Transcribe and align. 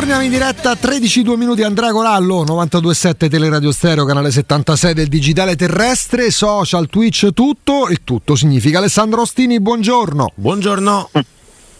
Torniamo 0.00 0.24
in 0.24 0.30
diretta 0.30 0.70
a 0.70 0.76
13 0.76 1.22
2 1.22 1.36
minuti 1.36 1.62
Andrea 1.62 1.92
Corallo 1.92 2.42
927 2.42 3.28
Teleradio 3.28 3.70
Stereo 3.70 4.06
canale 4.06 4.30
76 4.30 4.94
del 4.94 5.08
digitale 5.08 5.56
terrestre 5.56 6.30
social 6.30 6.86
Twitch 6.86 7.34
tutto 7.34 7.86
e 7.86 7.98
tutto 8.02 8.34
significa 8.34 8.78
Alessandro 8.78 9.20
Ostini 9.20 9.60
buongiorno 9.60 10.32
buongiorno 10.36 11.10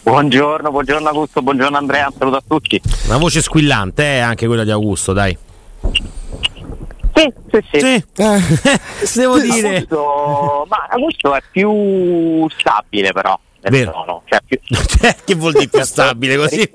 buongiorno 0.03 0.71
buongiorno 0.71 1.09
Augusto 1.09 1.41
buongiorno 1.41 1.79
Andrea 1.79 2.12
saluto 2.14 2.37
a 2.37 2.43
tutti 2.46 2.79
una 3.06 3.17
voce 3.17 3.40
squillante 3.40 4.03
eh, 4.03 4.19
anche 4.19 4.46
quella 4.46 4.64
di 4.64 4.71
Augusto 4.71 5.14
dai 5.14 5.34
sì, 7.14 7.32
sì, 7.50 7.64
sì. 7.72 7.78
sì. 7.80 8.04
Eh, 8.16 8.42
devo 9.14 9.38
dire. 9.40 9.76
Augusto, 9.76 10.66
ma 10.68 10.87
Augusto 10.90 11.34
è 11.34 11.42
più 11.50 12.48
stabile 12.50 13.12
però. 13.12 13.38
Vero. 13.69 14.22
Cioè, 14.27 14.40
più... 14.47 14.58
che 15.24 15.35
vuol 15.35 15.53
dire 15.53 15.69
più 15.69 15.83
stabile 15.83 16.37
così? 16.37 16.70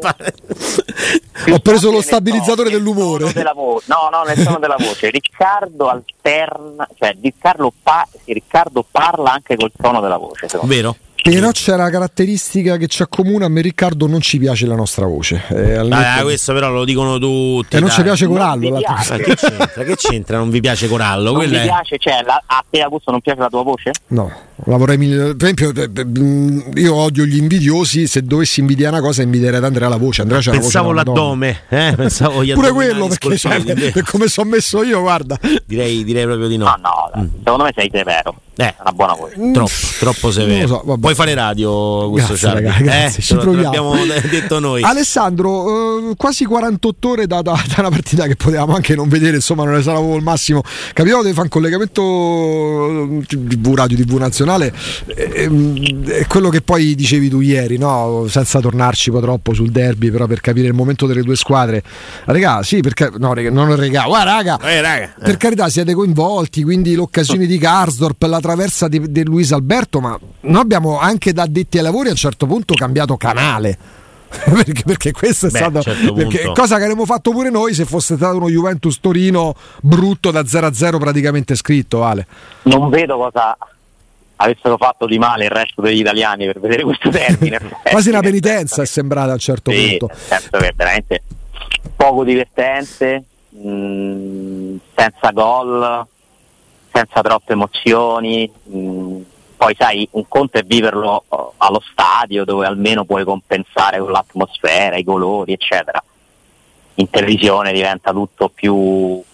più 1.44 1.54
Ho 1.54 1.60
preso 1.60 1.90
lo 1.90 2.02
stabilizzatore 2.02 2.70
dell'umore. 2.70 3.34
Della 3.34 3.54
vo- 3.54 3.82
no, 3.86 4.10
no, 4.12 4.24
nel 4.24 4.44
tono 4.44 4.60
della 4.60 4.76
voce. 4.78 5.10
Riccardo 5.10 5.88
alterna, 5.88 6.88
cioè 6.98 7.16
Riccardo, 7.20 7.74
pa- 7.82 8.08
Riccardo 8.26 8.86
parla 8.90 9.32
anche 9.32 9.56
col 9.56 9.72
tono 9.76 10.00
della 10.00 10.18
voce. 10.18 10.48
Vero? 10.64 10.96
Però 11.32 11.50
c'è 11.50 11.74
una 11.74 11.90
caratteristica 11.90 12.78
che 12.78 12.86
ci 12.86 13.02
accomuna, 13.02 13.48
a 13.48 13.50
me 13.50 13.62
Riccardo 13.62 14.06
non 14.06 14.22
ci 14.22 14.38
piace 14.38 14.68
la 14.68 14.76
nostra 14.76 15.08
voce. 15.08 15.42
Eh, 15.50 15.74
ah, 15.76 16.22
questo 16.22 16.54
però 16.54 16.70
lo 16.70 16.86
dicono 16.86 17.18
tutti. 17.18 17.78
E 17.78 17.80
non 17.80 17.90
ci 17.90 18.04
piace 18.04 18.28
Corallo. 18.28 18.78
Piace. 18.78 19.18
che, 19.18 19.36
c'entra? 19.36 19.84
che 19.84 19.96
c'entra? 19.96 20.38
Non 20.38 20.52
vi 20.52 20.60
piace 20.62 20.88
Corallo? 20.88 21.32
Non 21.32 21.38
Quella 21.38 21.58
mi 21.58 21.64
piace, 21.64 21.98
cioè, 21.98 22.22
la, 22.24 22.44
a 22.46 22.64
te 22.70 22.80
Augusto 22.82 23.10
non 23.10 23.22
piace 23.22 23.40
la 23.40 23.50
tua 23.50 23.64
voce? 23.64 23.92
No, 24.10 24.32
la 24.66 24.78
vorrei 24.78 24.98
Per 25.00 25.36
esempio, 25.50 25.74
mm, 25.74 26.60
io 26.76 26.94
odio 26.94 27.26
gli 27.26 27.38
invidiosi, 27.38 28.06
se 28.06 28.22
dovessi 28.22 28.60
invidiare 28.60 28.96
una 28.96 29.04
cosa 29.04 29.24
invidierei 29.24 29.58
ad 29.58 29.64
Andrea 29.64 29.90
la 29.90 29.98
voce. 29.98 30.22
Andrea 30.22 30.42
Pensavo 30.44 30.92
l'addome, 30.92 31.62
eh? 31.70 31.94
Pensavo 31.96 32.44
gli 32.44 32.54
Pure 32.56 32.70
quello, 32.70 33.08
perché 33.08 33.36
cioè, 33.36 33.64
per 33.64 34.04
come 34.04 34.28
sono 34.28 34.52
messo 34.52 34.84
io, 34.84 35.02
guarda. 35.02 35.40
Direi, 35.66 36.04
direi 36.04 36.26
proprio 36.26 36.48
di 36.48 36.58
no. 36.58 36.66
No, 36.66 37.10
no, 37.16 37.22
mm. 37.24 37.28
secondo 37.44 37.64
me 37.64 37.74
sei 37.76 37.90
severo. 37.92 38.36
Eh, 38.58 38.74
una 38.80 38.92
buona 38.94 39.14
voce. 39.14 39.36
Troppo, 39.52 39.72
troppo 40.00 40.32
severo. 40.32 40.68
So, 40.68 40.98
Puoi 41.16 41.28
fare 41.28 41.34
radio 41.34 42.10
questo 42.10 42.34
grazie, 42.34 42.54
ragazzi, 42.54 42.84
grazie, 42.84 43.20
eh, 43.20 43.22
ci 43.22 43.36
proviamo. 43.36 43.62
L'abbiamo 43.62 43.96
detto 44.30 44.60
noi. 44.60 44.84
Alessandro, 44.84 46.10
eh, 46.12 46.16
quasi 46.18 46.44
48 46.44 47.10
ore 47.10 47.26
da, 47.26 47.42
da, 47.42 47.54
da, 47.68 47.76
una 47.78 47.90
partita 47.90 48.28
che 48.28 48.36
potevamo 48.36 48.76
anche 48.76 48.96
non 48.96 49.08
vedere, 49.08 49.36
insomma, 49.36 49.64
non 49.64 49.76
ne 49.76 49.82
sarà 49.82 49.98
il 50.00 50.22
massimo. 50.22 50.62
Capitavo 50.94 51.24
di 51.24 51.30
fare 51.30 51.44
un 51.44 51.50
collegamento 51.50 52.02
TV 53.26 53.68
eh, 53.72 53.76
Radio 53.76 53.98
TV 53.98 54.18
nazionale. 54.18 54.74
È 55.06 55.48
eh, 55.48 56.26
quello 56.28 56.50
che 56.50 56.62
poi 56.62 56.96
dicevi 56.96 57.30
tu 57.30 57.40
ieri, 57.40 57.78
no? 57.78 58.26
Senza 58.28 58.60
tornarci 58.60 59.10
poi 59.10 59.22
troppo 59.22 59.54
sul 59.54 59.72
derby, 59.72 60.12
però 60.12 60.26
per 60.26 60.42
capire 60.42 60.68
il 60.68 60.74
momento 60.74 61.06
delle 61.06 61.22
due 61.22 61.38
squadre. 61.38 61.82
Regà, 62.26 62.62
sì, 62.62 62.82
perché 62.82 63.10
no, 63.18 63.34
regà, 63.34 63.50
non 63.52 63.74
regà, 63.74 64.04
guarda, 64.04 64.32
raga, 64.32 64.60
eh, 64.60 64.82
raga. 64.82 65.14
Per 65.18 65.38
carità, 65.38 65.70
siete 65.70 65.94
coinvolti, 65.94 66.62
quindi 66.62 66.94
l'occasione 66.94 67.46
di 67.46 67.58
Garsdorp, 67.58 68.22
la 68.24 68.42
traversa 68.42 68.90
di, 68.90 69.10
di 69.10 69.24
Luis 69.24 69.54
Alberto, 69.54 70.02
ma 70.02 70.20
noi 70.42 70.62
abbiamo 70.62 71.00
anche 71.06 71.34
da 71.34 71.44
addetti 71.44 71.78
ai 71.78 71.84
lavori 71.84 72.08
a 72.08 72.12
un 72.12 72.18
certo 72.18 72.46
punto 72.46 72.74
cambiato 72.74 73.18
canale. 73.18 73.78
perché, 74.36 74.84
perché, 74.84 75.12
questo 75.12 75.48
è 75.48 75.50
Beh, 75.50 75.58
stato 75.58 75.82
certo 75.82 76.14
perché, 76.14 76.52
cosa 76.54 76.78
che 76.78 76.84
avremmo 76.84 77.06
fatto 77.06 77.32
pure 77.32 77.50
noi 77.50 77.74
se 77.74 77.86
fosse 77.86 78.16
stato 78.16 78.36
uno 78.36 78.50
Juventus 78.50 79.00
Torino 79.00 79.56
brutto 79.82 80.32
da 80.32 80.46
0 80.46 80.66
a 80.66 80.74
0 80.74 80.98
praticamente 80.98 81.56
scritto 81.56 82.04
Ale. 82.04 82.28
non 82.64 82.90
vedo 82.90 83.18
cosa 83.18 83.56
avessero 84.38 84.76
fatto 84.78 85.06
di 85.06 85.20
male 85.20 85.46
il 85.46 85.52
resto 85.52 85.82
degli 85.82 86.00
italiani 86.00 86.48
per 86.48 86.60
vedere 86.60 86.84
questo 86.84 87.10
termine 87.10 87.60
quasi 87.90 88.10
una 88.10 88.20
penitenza 88.20 88.82
è 88.82 88.86
sembrata 88.86 89.30
a 89.30 89.34
un 89.34 89.40
certo 89.40 89.72
sì, 89.72 89.96
punto 89.98 90.14
certo 90.28 90.58
che 90.58 90.68
è 90.68 90.74
veramente 90.76 91.24
poco 91.96 92.24
divertente 92.26 93.24
mh, 93.52 93.70
mm, 93.70 94.76
senza 94.96 95.30
gol 95.32 96.08
senza 96.96 97.22
troppe 97.22 97.52
emozioni. 97.52 98.50
Mh, 98.64 98.78
mm, 98.78 99.22
poi 99.66 99.76
sai, 99.76 100.08
un 100.12 100.28
conto 100.28 100.60
è 100.60 100.64
viverlo 100.64 101.24
oh, 101.28 101.54
allo 101.58 101.82
stadio 101.92 102.46
dove 102.46 102.68
almeno 102.68 103.04
puoi 103.04 103.24
compensare 103.24 103.98
con 103.98 104.12
l'atmosfera, 104.12 104.96
i 104.96 105.04
colori, 105.04 105.54
eccetera. 105.54 106.04
In 106.96 107.10
televisione 107.10 107.74
diventa 107.74 108.12
tutto 108.12 108.50
più 108.50 108.76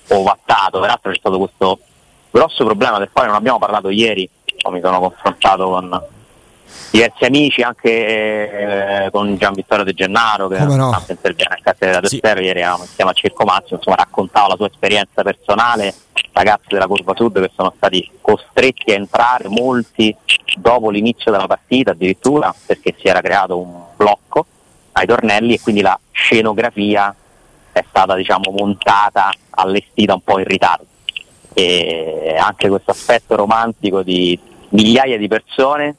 ovattato, 0.08 0.80
peraltro 0.80 1.12
c'è 1.12 1.18
stato 1.18 1.38
questo 1.38 1.80
grosso 2.30 2.64
problema 2.64 2.98
del 2.98 3.10
quale 3.12 3.28
non 3.28 3.36
abbiamo 3.36 3.60
parlato 3.60 3.90
ieri, 3.90 4.28
mi 4.70 4.80
sono 4.80 5.00
confrontato 5.02 5.70
con 5.70 6.02
diversi 6.92 7.24
amici, 7.24 7.62
anche 7.62 9.06
eh, 9.06 9.10
con 9.12 9.38
Gian 9.38 9.54
Vittorio 9.54 9.86
De 9.86 9.94
Gennaro 9.94 10.48
che 10.48 10.60
no? 10.60 11.04
interviene 11.08 11.56
a 11.56 11.60
Cattedra 11.62 12.00
del 12.00 12.10
sì. 12.10 12.20
Terra, 12.20 12.42
ieri 12.42 12.60
eravamo 12.60 12.84
insieme 12.84 13.12
a 13.12 13.14
Circo 13.14 13.46
Massimo, 13.46 13.78
insomma 13.78 13.96
raccontava 13.96 14.48
la 14.48 14.56
sua 14.56 14.68
esperienza 14.68 15.24
personale, 15.24 15.94
ragazzi 16.34 16.68
della 16.70 16.88
Curva 16.88 17.14
Sud 17.16 17.40
che 17.40 17.52
sono 17.56 17.74
stati 17.76 18.10
costretti 18.20 18.92
a 18.92 18.96
entrare, 18.96 19.48
molti 19.48 20.16
dopo 20.58 20.90
l'inizio 20.90 21.32
della 21.32 21.48
partita 21.48 21.92
addirittura, 21.92 22.54
perché 22.66 22.94
si 23.00 23.08
era 23.08 23.22
creato 23.22 23.58
un 23.58 23.82
blocco 23.96 24.46
ai 24.94 25.06
tornelli 25.06 25.54
e 25.54 25.62
quindi 25.62 25.82
la 25.82 25.98
scenografia 26.12 27.16
è 27.72 27.84
stata 27.88 28.16
diciamo 28.16 28.52
montata, 28.52 29.32
allestita 29.52 30.14
un 30.14 30.22
po' 30.22 30.40
in 30.40 30.46
ritardo. 30.46 30.86
E 31.54 32.38
anche 32.40 32.70
questo 32.70 32.92
aspetto 32.92 33.36
romantico 33.36 34.04
di 34.04 34.38
migliaia 34.70 35.18
di 35.18 35.28
persone 35.28 35.96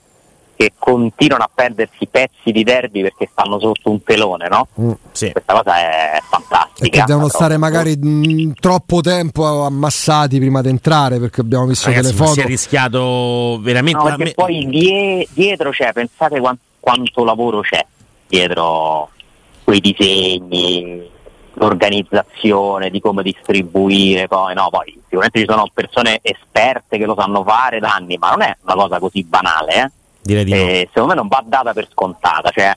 che 0.62 0.72
continuano 0.78 1.42
a 1.42 1.50
perdersi 1.52 2.06
pezzi 2.06 2.52
di 2.52 2.62
derby 2.62 3.02
perché 3.02 3.28
stanno 3.30 3.58
sotto 3.58 3.90
un 3.90 4.02
telone, 4.04 4.46
no? 4.48 4.68
Mm, 4.80 4.90
sì. 5.10 5.32
Questa 5.32 5.54
cosa 5.54 5.76
è 5.76 6.20
fantastica. 6.22 6.88
Perché 6.88 7.04
devono 7.04 7.28
stare 7.28 7.56
magari 7.56 7.96
mh, 7.96 8.52
troppo 8.60 9.00
tempo 9.00 9.64
ammassati 9.64 10.38
prima 10.38 10.60
di 10.60 10.68
entrare 10.68 11.18
perché 11.18 11.40
abbiamo 11.40 11.66
visto 11.66 11.88
Ragazzi, 11.88 12.06
delle 12.06 12.16
foto. 12.16 12.32
Si 12.34 12.40
è 12.40 12.44
rischiato 12.44 13.58
veramente. 13.60 13.98
No, 13.98 14.04
perché 14.04 14.24
me... 14.24 14.32
poi 14.34 14.66
die- 14.66 15.26
dietro 15.32 15.70
c'è, 15.70 15.92
pensate 15.92 16.38
quant- 16.38 16.60
quanto 16.78 17.24
lavoro 17.24 17.60
c'è 17.60 17.84
dietro 18.28 19.10
quei 19.64 19.80
disegni, 19.80 21.08
l'organizzazione 21.54 22.90
di 22.90 23.00
come 23.00 23.24
distribuire, 23.24 24.28
poi 24.28 24.54
no, 24.54 24.68
poi 24.70 24.96
sicuramente 25.02 25.40
ci 25.40 25.46
sono 25.48 25.68
persone 25.72 26.20
esperte 26.22 26.98
che 26.98 27.04
lo 27.04 27.16
sanno 27.18 27.42
fare 27.42 27.80
da 27.80 27.94
anni, 27.94 28.16
ma 28.16 28.30
non 28.30 28.42
è 28.42 28.56
una 28.62 28.74
cosa 28.74 28.98
così 29.00 29.24
banale, 29.24 29.74
eh? 29.74 29.90
Direi 30.22 30.44
di 30.44 30.52
eh, 30.52 30.88
secondo 30.88 31.08
me 31.08 31.14
non 31.14 31.28
va 31.28 31.42
data 31.44 31.72
per 31.72 31.88
scontata, 31.90 32.50
cioè 32.50 32.74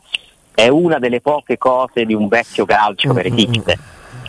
è 0.54 0.68
una 0.68 1.00
delle 1.00 1.22
poche 1.22 1.58
cose 1.58 2.06
di 2.06 2.14
un 2.14 2.28
vecchio 2.28 2.66
calcio 2.66 3.14
che 3.14 3.22
esiste, 3.28 3.78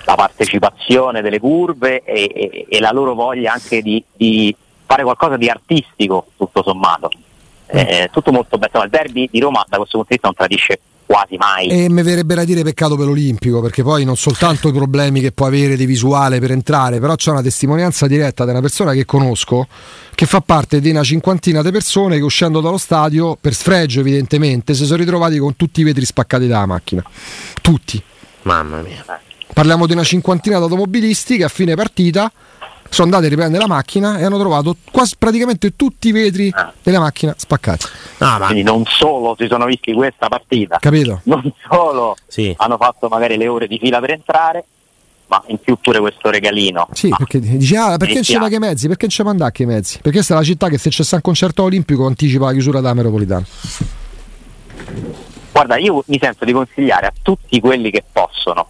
la 0.05 0.15
partecipazione 0.15 1.23
delle 1.23 1.41
curve 1.41 2.03
e, 2.03 2.31
e, 2.35 2.67
e 2.69 2.81
la 2.81 2.91
loro 2.93 3.15
voglia 3.15 3.53
anche 3.53 3.81
di, 3.81 4.03
di, 4.15 4.55
fare 4.85 5.03
qualcosa 5.03 5.37
di 5.37 5.49
artistico, 5.49 6.27
tutto 6.37 6.63
sommato. 6.63 7.11
Eh, 7.69 8.11
tutto 8.13 8.31
molto 8.31 8.59
bello, 8.59 8.85
il 8.85 8.91
derby 8.91 9.29
di 9.29 9.41
Roma 9.41 9.65
da 9.67 9.79
questo 9.79 9.99
punto 9.99 10.15
di 10.15 10.21
vista 10.21 10.29
non 10.29 10.37
tradisce 10.37 10.81
quasi 11.07 11.37
mai. 11.37 11.69
E 11.69 11.89
mi 11.89 12.03
verrebbe 12.03 12.35
da 12.35 12.45
dire 12.45 12.63
peccato 12.63 12.97
per 12.97 13.07
l'Olimpico, 13.07 13.61
perché 13.61 13.83
poi 13.83 14.05
non 14.05 14.17
soltanto 14.17 14.69
i 14.69 14.73
problemi 14.73 15.21
che 15.21 15.33
può 15.33 15.47
avere 15.47 15.77
di 15.77 15.87
visuale 15.87 16.41
per 16.41 16.51
entrare, 16.51 16.99
però 16.99 17.15
c'è 17.15 17.31
una 17.31 17.43
testimonianza 17.43 18.07
diretta 18.07 18.45
di 18.45 18.51
una 18.51 18.61
persona 18.61 18.93
che 18.93 19.05
conosco 19.05 19.67
che 20.15 20.27
fa 20.27 20.41
parte 20.41 20.81
di 20.81 20.91
una 20.91 21.03
cinquantina 21.03 21.63
di 21.63 21.71
persone 21.71 22.17
che 22.17 22.23
uscendo 22.23 22.61
dallo 22.61 22.79
stadio, 22.79 23.39
per 23.41 23.55
sfregio 23.55 24.01
evidentemente, 24.01 24.75
si 24.75 24.85
sono 24.85 24.99
ritrovati 24.99 25.39
con 25.39 25.57
tutti 25.57 25.81
i 25.81 25.85
vetri 25.85 26.05
spaccati 26.05 26.47
dalla 26.47 26.67
macchina. 26.67 27.03
Tutti. 27.63 28.03
Mamma 28.43 28.81
mia. 28.81 29.05
Parliamo 29.53 29.87
di 29.87 29.93
una 29.93 30.05
cinquantina 30.05 30.57
di 30.57 30.63
automobilisti 30.65 31.39
che 31.39 31.45
a 31.45 31.49
fine 31.49 31.75
partita 31.75 32.31
sono 32.91 33.07
andati 33.07 33.27
a 33.27 33.29
riprendere 33.29 33.63
la 33.63 33.69
macchina 33.69 34.19
e 34.19 34.25
hanno 34.25 34.39
trovato 34.39 34.77
quasi 34.91 35.15
praticamente 35.19 35.77
tutti 35.77 36.09
i 36.09 36.13
vetri 36.13 36.51
ah. 36.55 36.73
della 36.83 37.01
macchina 37.01 37.35
spaccati. 37.37 37.87
No, 38.19 38.39
ma... 38.39 38.47
Quindi 38.47 38.63
non 38.63 38.85
solo 38.87 39.35
si 39.39 39.47
sono 39.49 39.65
visti 39.67 39.93
questa 39.93 40.29
partita, 40.29 40.79
capito? 40.79 41.21
Non 41.25 41.53
solo 41.69 42.17
sì. 42.27 42.55
hanno 42.57 42.77
fatto 42.77 43.09
magari 43.09 43.37
le 43.37 43.49
ore 43.49 43.67
di 43.67 43.79
fila 43.79 44.01
per 44.01 44.11
entrare, 44.11 44.65
ma 45.29 45.43
in 45.49 45.59
più 45.59 45.77
pure 45.81 46.01
questo 46.01 46.31
regalino. 46.31 46.89
Sì, 46.93 47.09
no. 47.09 47.17
perché 47.17 47.41
dici, 47.41 47.75
ah, 47.77 47.97
perché 47.97 48.21
c'è 48.21 48.39
che 48.49 48.59
mezzi? 48.59 48.89
Perché 48.89 49.07
c'è 49.09 49.23
mandare 49.25 49.53
che 49.53 49.67
mezzi? 49.67 49.97
Perché 49.97 50.13
questa 50.13 50.35
è 50.35 50.37
la 50.37 50.45
città 50.45 50.69
che 50.69 50.79
se 50.79 50.91
c'è 50.91 51.03
un 51.15 51.21
concerto 51.21 51.63
olimpico 51.63 52.07
anticipa 52.07 52.47
la 52.47 52.53
chiusura 52.53 52.81
da 52.81 52.95
metropolitana. 52.95 53.45
Guarda, 55.53 55.79
io 55.79 56.05
mi 56.07 56.19
sento 56.21 56.45
di 56.45 56.53
consigliare 56.53 57.07
a 57.07 57.13
tutti 57.23 57.59
quelli 57.61 57.91
che 57.91 58.05
possono 58.13 58.69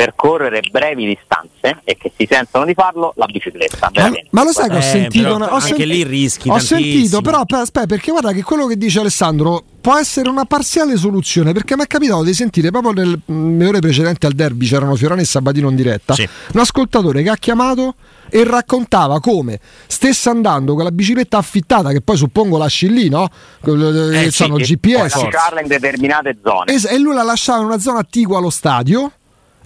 percorrere 0.00 0.62
brevi 0.70 1.04
distanze 1.04 1.82
e 1.84 1.94
che 1.98 2.10
si 2.16 2.26
sentono 2.28 2.64
di 2.64 2.72
farlo 2.72 3.12
la 3.16 3.26
bicicletta. 3.26 3.90
Ma, 3.92 4.10
ma 4.30 4.44
lo 4.44 4.50
sai 4.50 4.70
che 4.70 4.76
ho 4.76 4.78
eh, 4.78 4.82
sentito? 4.82 5.34
Una, 5.34 5.52
ho 5.52 5.56
anche 5.56 5.76
sen- 5.76 5.88
lì 5.88 6.02
rischi 6.04 6.48
Ho 6.48 6.52
tantissimo. 6.52 6.80
sentito, 6.80 7.20
però 7.20 7.42
aspetta, 7.46 7.86
perché 7.86 8.10
guarda 8.10 8.32
che 8.32 8.42
quello 8.42 8.66
che 8.66 8.78
dice 8.78 9.00
Alessandro 9.00 9.62
può 9.78 9.98
essere 9.98 10.30
una 10.30 10.46
parziale 10.46 10.96
soluzione, 10.96 11.52
perché 11.52 11.76
mi 11.76 11.82
è 11.82 11.86
capitato 11.86 12.22
di 12.22 12.32
sentire 12.32 12.70
proprio 12.70 12.92
nel, 12.92 13.20
nelle 13.26 13.66
ore 13.66 13.80
precedenti 13.80 14.24
al 14.24 14.32
derby, 14.32 14.66
c'erano 14.66 14.94
Fiorano 14.94 15.20
e 15.20 15.24
Sabatino 15.24 15.68
in 15.68 15.76
diretta, 15.76 16.14
sì. 16.14 16.26
un 16.54 16.60
ascoltatore 16.60 17.22
che 17.22 17.28
ha 17.28 17.36
chiamato 17.36 17.94
e 18.30 18.44
raccontava 18.44 19.20
come 19.20 19.58
stesse 19.86 20.30
andando 20.30 20.74
con 20.74 20.84
la 20.84 20.92
bicicletta 20.92 21.36
affittata, 21.36 21.90
che 21.90 22.00
poi 22.00 22.16
suppongo 22.16 22.56
lasci 22.56 22.88
lì, 22.90 23.10
no? 23.10 23.28
Eh, 23.64 24.10
che 24.12 24.24
sì, 24.24 24.30
sono 24.30 24.56
GPS. 24.56 24.70
GPS. 24.70 25.22
lasciarla 25.24 25.60
in 25.60 25.66
determinate 25.66 26.38
zone. 26.42 26.72
e 26.72 26.98
lui 26.98 27.14
la 27.14 27.22
lasciava 27.22 27.58
in 27.60 27.66
una 27.66 27.78
zona 27.78 27.98
attigua 27.98 28.38
allo 28.38 28.50
stadio 28.50 29.12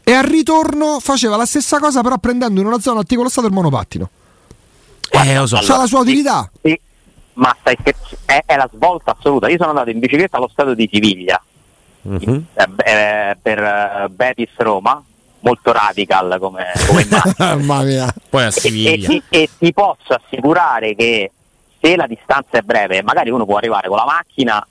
e 0.04 0.12
al 0.12 0.24
ritorno 0.24 1.00
faceva 1.00 1.36
la 1.36 1.46
stessa 1.46 1.78
cosa 1.78 2.02
però 2.02 2.18
prendendo 2.18 2.60
in 2.60 2.66
una 2.66 2.78
zona 2.78 3.00
anticolostato 3.00 3.46
il 3.46 3.52
monopattino. 3.52 4.08
Eh, 5.10 5.34
lo 5.34 5.46
so. 5.46 5.56
Allora, 5.56 5.78
la 5.78 5.86
sua 5.86 6.00
utilità. 6.00 6.50
Sì, 6.60 6.78
ma 7.34 7.56
stai 7.58 7.76
è, 8.26 8.42
è, 8.44 8.56
la 8.56 8.68
svolta 8.72 9.16
assoluta. 9.16 9.48
Io 9.48 9.56
sono 9.56 9.70
andato 9.70 9.90
in 9.90 9.98
bicicletta 9.98 10.36
allo 10.36 10.48
stadio 10.48 10.74
di 10.74 10.88
Siviglia 10.92 11.42
mm-hmm. 12.06 12.38
eh, 12.54 13.36
per 13.40 13.58
eh, 13.58 14.06
Betis 14.10 14.50
Roma, 14.56 15.02
molto 15.40 15.72
radical 15.72 16.36
come, 16.38 16.66
come 16.86 17.06
Mamma 17.38 17.82
mia. 17.82 18.14
Poi 18.28 18.44
a 18.44 18.50
Siviglia. 18.50 19.10
E, 19.10 19.22
e, 19.28 19.42
e, 19.42 19.50
ti 19.58 19.72
posso 19.72 20.12
assicurare 20.12 20.94
che 20.94 21.30
se 21.80 21.96
la 21.96 22.06
distanza 22.06 22.58
è 22.58 22.62
breve, 22.62 23.02
magari 23.02 23.30
uno 23.30 23.44
può 23.44 23.56
arrivare 23.56 23.88
con 23.88 23.96
la 23.96 24.04
macchina 24.04 24.66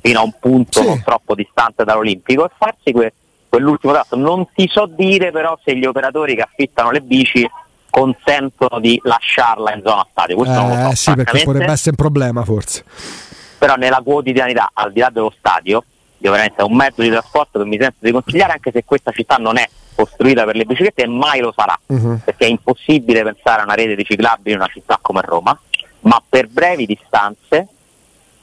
fino 0.00 0.20
a 0.20 0.22
un 0.22 0.32
punto 0.38 0.80
sì. 0.80 0.86
non 0.86 1.02
troppo 1.02 1.34
distante 1.34 1.84
dall'Olimpico 1.84 2.44
e 2.44 2.50
farsi 2.56 2.92
que- 2.92 3.12
quell'ultimo 3.54 3.92
tratto. 3.92 4.16
Non 4.16 4.46
ti 4.52 4.68
so 4.70 4.86
dire 4.86 5.30
però 5.30 5.58
se 5.62 5.76
gli 5.76 5.84
operatori 5.84 6.34
che 6.34 6.42
affittano 6.42 6.90
le 6.90 7.00
bici 7.00 7.48
consentono 7.88 8.80
di 8.80 9.00
lasciarla 9.02 9.74
in 9.74 9.82
zona 9.84 10.06
stadio. 10.10 10.36
Questo 10.36 10.58
eh, 10.58 10.62
non 10.62 10.82
lo 10.82 10.88
so, 10.90 10.94
sì, 10.96 11.14
perché 11.14 11.44
potrebbe 11.44 11.72
essere 11.72 11.90
un 11.90 11.96
problema 11.96 12.44
forse. 12.44 12.84
Però 13.58 13.76
nella 13.76 14.00
quotidianità, 14.02 14.70
al 14.74 14.92
di 14.92 15.00
là 15.00 15.10
dello 15.10 15.32
stadio, 15.38 15.84
io 16.18 16.30
veramente 16.30 16.60
è 16.60 16.64
un 16.64 16.74
mezzo 16.74 17.02
di 17.02 17.10
trasporto 17.10 17.60
che 17.60 17.64
mi 17.64 17.78
sento 17.78 17.98
di 18.00 18.10
consigliare 18.10 18.52
anche 18.52 18.72
se 18.72 18.84
questa 18.84 19.12
città 19.12 19.36
non 19.36 19.58
è 19.58 19.68
costruita 19.94 20.44
per 20.44 20.56
le 20.56 20.64
biciclette 20.64 21.02
e 21.02 21.06
mai 21.06 21.38
lo 21.40 21.52
sarà, 21.54 21.78
uh-huh. 21.86 22.20
perché 22.24 22.46
è 22.46 22.48
impossibile 22.48 23.22
pensare 23.22 23.60
a 23.60 23.64
una 23.64 23.74
rete 23.74 23.94
di 23.94 24.04
ciclabili 24.04 24.50
in 24.50 24.56
una 24.56 24.70
città 24.72 24.98
come 25.00 25.20
Roma, 25.22 25.56
ma 26.00 26.20
per 26.28 26.48
brevi 26.48 26.86
distanze, 26.86 27.68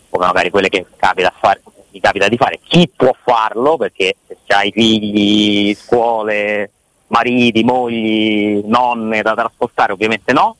come 0.09 0.25
magari 0.25 0.49
quelle 0.49 0.69
che 0.69 0.85
capita 0.95 1.33
fare, 1.37 1.61
mi 1.91 1.99
capita 1.99 2.27
di 2.27 2.37
fare, 2.37 2.59
chi 2.63 2.89
può 2.95 3.15
farlo, 3.21 3.77
perché 3.77 4.15
se 4.27 4.53
hai 4.53 4.71
figli, 4.71 5.75
scuole, 5.75 6.71
mariti, 7.07 7.63
mogli, 7.63 8.61
nonne 8.65 9.21
da 9.21 9.33
trasportare, 9.33 9.93
ovviamente 9.93 10.33
no, 10.33 10.55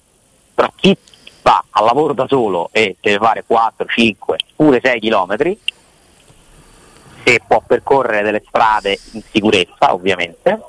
però 0.54 0.72
chi 0.76 0.96
va 1.42 1.64
al 1.72 1.86
lavoro 1.86 2.14
da 2.14 2.28
solo 2.28 2.70
e 2.72 2.98
deve 3.00 3.18
fare 3.18 3.44
4, 3.46 3.86
5, 3.88 4.38
pure 4.56 4.80
6 4.84 5.00
chilometri, 5.00 5.60
se 7.24 7.42
può 7.48 7.62
percorrere 7.66 8.24
delle 8.24 8.44
strade 8.46 8.98
in 9.12 9.22
sicurezza 9.32 9.94
ovviamente, 9.94 10.62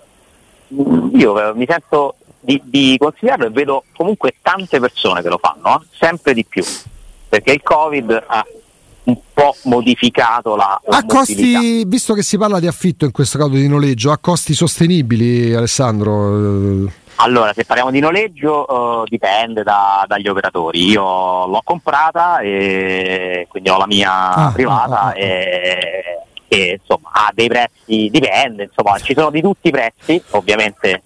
io 0.68 1.48
eh, 1.50 1.54
mi 1.54 1.66
sento 1.68 2.16
di, 2.40 2.60
di, 2.64 2.96
consigliarlo 2.98 3.46
e 3.46 3.50
vedo 3.50 3.84
comunque 3.94 4.34
tante 4.40 4.80
persone 4.80 5.22
che 5.22 5.28
lo 5.28 5.38
fanno, 5.38 5.80
eh? 5.80 5.86
sempre 5.92 6.34
di 6.34 6.44
più, 6.44 6.64
perché 7.28 7.52
il 7.52 7.62
Covid 7.62 8.24
ha 8.26 8.44
un 9.04 9.18
po' 9.32 9.54
modificato 9.64 10.54
la, 10.54 10.80
la 10.84 10.98
a 10.98 11.04
costi, 11.04 11.84
visto 11.86 12.14
che 12.14 12.22
si 12.22 12.38
parla 12.38 12.60
di 12.60 12.66
affitto 12.66 13.04
in 13.04 13.10
questo 13.10 13.38
caso 13.38 13.50
di 13.50 13.66
noleggio, 13.66 14.12
a 14.12 14.18
costi 14.18 14.54
sostenibili 14.54 15.54
Alessandro? 15.54 17.00
Allora, 17.16 17.52
se 17.52 17.64
parliamo 17.64 17.90
di 17.90 18.00
noleggio 18.00 18.66
uh, 18.68 19.04
dipende 19.06 19.62
da, 19.62 20.04
dagli 20.08 20.28
operatori. 20.28 20.84
Io 20.90 21.02
l'ho 21.46 21.60
comprata 21.62 22.40
e 22.40 23.46
quindi 23.48 23.68
ho 23.68 23.78
la 23.78 23.86
mia 23.86 24.34
ah, 24.34 24.52
privata 24.52 25.00
ah, 25.00 25.06
ah, 25.06 25.08
ah. 25.08 25.18
e 25.18 26.22
che 26.48 26.78
insomma 26.78 27.10
ha 27.12 27.30
dei 27.32 27.48
prezzi, 27.48 28.08
dipende, 28.10 28.64
insomma 28.64 28.98
ci 28.98 29.14
sono 29.14 29.30
di 29.30 29.40
tutti 29.40 29.68
i 29.68 29.70
prezzi, 29.70 30.22
ovviamente 30.30 31.02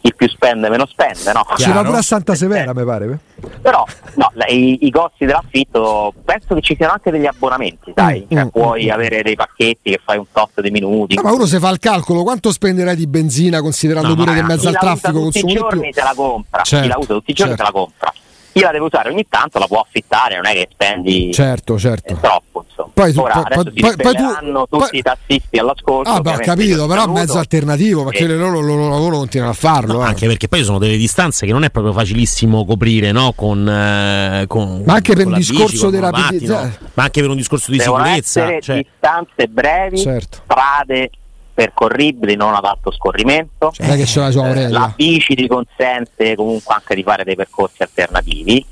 chi 0.00 0.14
più 0.14 0.28
spende 0.28 0.68
meno 0.68 0.86
spende, 0.86 1.32
no? 1.32 1.44
C'era 1.56 1.82
pure 1.82 1.98
a 1.98 2.02
Santa 2.02 2.34
Severa, 2.34 2.72
mi 2.74 2.84
pare. 2.84 3.18
Però 3.60 3.84
no, 4.14 4.32
i, 4.48 4.86
i, 4.86 4.90
costi 4.90 5.24
dell'affitto 5.24 6.12
penso 6.24 6.54
che 6.54 6.60
ci 6.60 6.74
siano 6.76 6.92
anche 6.92 7.10
degli 7.10 7.26
abbonamenti, 7.26 7.92
sai? 7.94 8.26
Mm, 8.26 8.36
cioè, 8.36 8.44
mm, 8.44 8.48
puoi 8.48 8.86
mm. 8.86 8.90
avere 8.90 9.22
dei 9.22 9.36
pacchetti 9.36 9.90
che 9.90 10.00
fai 10.02 10.18
un 10.18 10.26
tot 10.32 10.60
di 10.60 10.70
minuti. 10.70 11.14
No, 11.14 11.22
ma 11.22 11.32
uno 11.32 11.46
se 11.46 11.58
fa 11.58 11.70
il 11.70 11.78
calcolo, 11.78 12.22
quanto 12.22 12.52
spenderai 12.52 12.96
di 12.96 13.06
benzina 13.06 13.60
considerando 13.60 14.08
no, 14.08 14.14
pure 14.14 14.34
che 14.34 14.40
in 14.40 14.46
mezzo 14.46 14.68
al 14.68 14.76
traffico 14.78 15.20
consumi 15.20 15.52
più? 15.52 15.62
Tutti 15.62 15.74
i 15.74 15.78
giorni 15.78 15.92
se 15.92 16.02
la 16.02 16.12
compra, 16.14 16.62
certo, 16.62 16.86
chi 16.86 16.92
la 16.92 16.98
usa 16.98 17.14
tutti 17.14 17.30
i 17.30 17.34
giorni 17.34 17.56
certo. 17.56 17.66
se 17.66 17.72
la 17.72 17.78
compra 17.78 18.12
chi 18.52 18.60
la 18.60 18.70
deve 18.70 18.84
usare 18.84 19.10
ogni 19.10 19.26
tanto 19.28 19.58
la 19.58 19.66
può 19.66 19.80
affittare, 19.80 20.36
non 20.36 20.46
è 20.46 20.52
che 20.52 20.68
spendi 20.70 21.32
certo, 21.32 21.78
certo. 21.78 22.16
troppo. 22.20 22.64
Insomma. 22.68 22.90
Poi, 22.94 23.12
Ora, 23.16 23.42
poi, 23.42 23.72
poi, 23.72 23.96
poi 23.96 24.14
tu, 24.14 24.66
tutti 24.68 24.96
i 24.96 25.02
tassisti 25.02 25.58
all'ascolto. 25.58 26.10
Ah, 26.10 26.20
beh, 26.20 26.34
ho 26.34 26.38
capito, 26.38 26.86
però 26.86 27.04
è 27.04 27.08
mezzo 27.08 27.38
alternativo 27.38 28.04
perché 28.04 28.24
e... 28.24 28.36
loro 28.36 28.60
il 28.60 28.66
loro 28.66 28.88
lavoro 28.88 29.18
continuano 29.18 29.52
a 29.52 29.56
farlo. 29.56 29.92
No, 29.94 30.04
eh. 30.04 30.08
Anche 30.08 30.26
perché 30.26 30.48
poi 30.48 30.64
sono 30.64 30.78
delle 30.78 30.96
distanze 30.96 31.46
che 31.46 31.52
non 31.52 31.64
è 31.64 31.70
proprio 31.70 31.92
facilissimo 31.92 32.64
coprire, 32.64 33.12
no? 33.12 33.32
Con, 33.34 33.68
eh, 33.68 34.44
con 34.46 34.82
ma 34.84 34.94
anche 34.94 35.14
per 35.14 35.26
un 35.26 35.34
discorso 35.34 35.90
di 35.90 35.98
rapidità, 35.98 36.64
no? 36.64 36.72
ma 36.94 37.02
anche 37.04 37.20
per 37.20 37.30
un 37.30 37.36
discorso 37.36 37.70
di 37.70 37.78
Devono 37.78 38.04
sicurezza. 38.04 38.60
Cioè... 38.60 38.76
distanze 38.76 39.46
brevi, 39.48 39.98
certo. 39.98 40.38
strade 40.44 41.10
percorribili, 41.58 42.36
non 42.36 42.54
ad 42.54 42.64
alto 42.64 42.92
scorrimento. 42.92 43.72
Cioè, 43.72 43.84
c'è 44.04 44.30
la, 44.30 44.54
eh, 44.54 44.68
la 44.68 44.92
bici 44.94 45.34
ti 45.34 45.48
consente 45.48 46.36
comunque 46.36 46.72
anche 46.72 46.94
di 46.94 47.02
fare 47.02 47.24
dei 47.24 47.34
percorsi 47.34 47.82
alternativi 47.82 48.64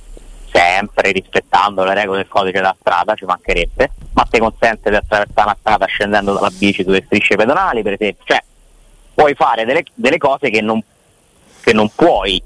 sempre 0.53 1.11
rispettando 1.11 1.83
le 1.83 1.95
regole 1.95 2.19
del 2.19 2.29
codice 2.29 2.59
della 2.59 2.77
strada, 2.79 3.15
ci 3.15 3.25
mancherebbe, 3.25 3.91
ma 4.13 4.23
ti 4.31 4.39
consente 4.39 4.89
di 4.89 4.95
attraversare 4.95 5.49
una 5.49 5.57
strada 5.59 5.85
scendendo 5.87 6.33
dalla 6.33 6.51
bici 6.57 6.85
sulle 6.85 7.03
strisce 7.05 7.35
pedonali, 7.35 7.83
per 7.83 7.95
esempio. 7.95 8.25
Cioè, 8.25 8.43
puoi 9.13 9.35
fare 9.35 9.65
delle, 9.65 9.83
delle 9.93 10.19
cose 10.19 10.49
che 10.49 10.61
non, 10.61 10.81
che 11.61 11.73
non 11.73 11.91
puoi 11.93 12.41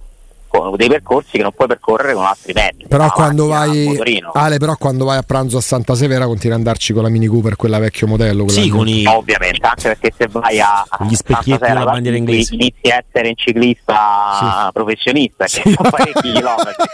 con 0.51 0.75
dei 0.77 0.89
percorsi 0.89 1.37
che 1.37 1.43
non 1.43 1.53
puoi 1.53 1.69
percorrere 1.69 2.13
con 2.13 2.25
altri 2.25 2.53
mezzi. 2.53 2.87
Però 2.89 3.09
quando 3.11 3.47
vai 3.47 3.97
Ale, 4.33 4.59
però 4.59 4.77
quando 4.77 5.05
vai 5.05 5.19
a 5.19 5.23
pranzo 5.23 5.59
a 5.59 5.61
Santa 5.61 5.95
Severa 5.95 6.27
continui 6.27 6.55
ad 6.55 6.59
andarci 6.59 6.93
con 6.93 7.05
la 7.05 7.09
Mini 7.09 7.29
Cooper, 7.29 7.55
quella 7.55 7.79
vecchio 7.79 8.09
modello. 8.09 8.49
Sì, 8.49 8.69
con 8.69 8.89
i... 8.89 9.07
Ovviamente, 9.07 9.65
anche 9.65 9.83
perché 9.83 10.13
se 10.17 10.27
vai 10.27 10.61
a, 10.61 10.85
a 10.89 11.05
gli 11.05 11.15
specchietti 11.15 11.65
della 11.65 11.85
bandiera 11.85 12.17
inglese 12.17 12.55
inizi 12.55 12.91
a 12.91 13.05
essere 13.07 13.29
un 13.29 13.37
ciclista 13.37 14.39
sì. 14.39 14.73
professionista 14.73 15.45
che 15.45 15.63
sì. 15.65 15.73
fa 15.73 15.89
parecchi 15.89 16.33
chilometri. 16.33 16.85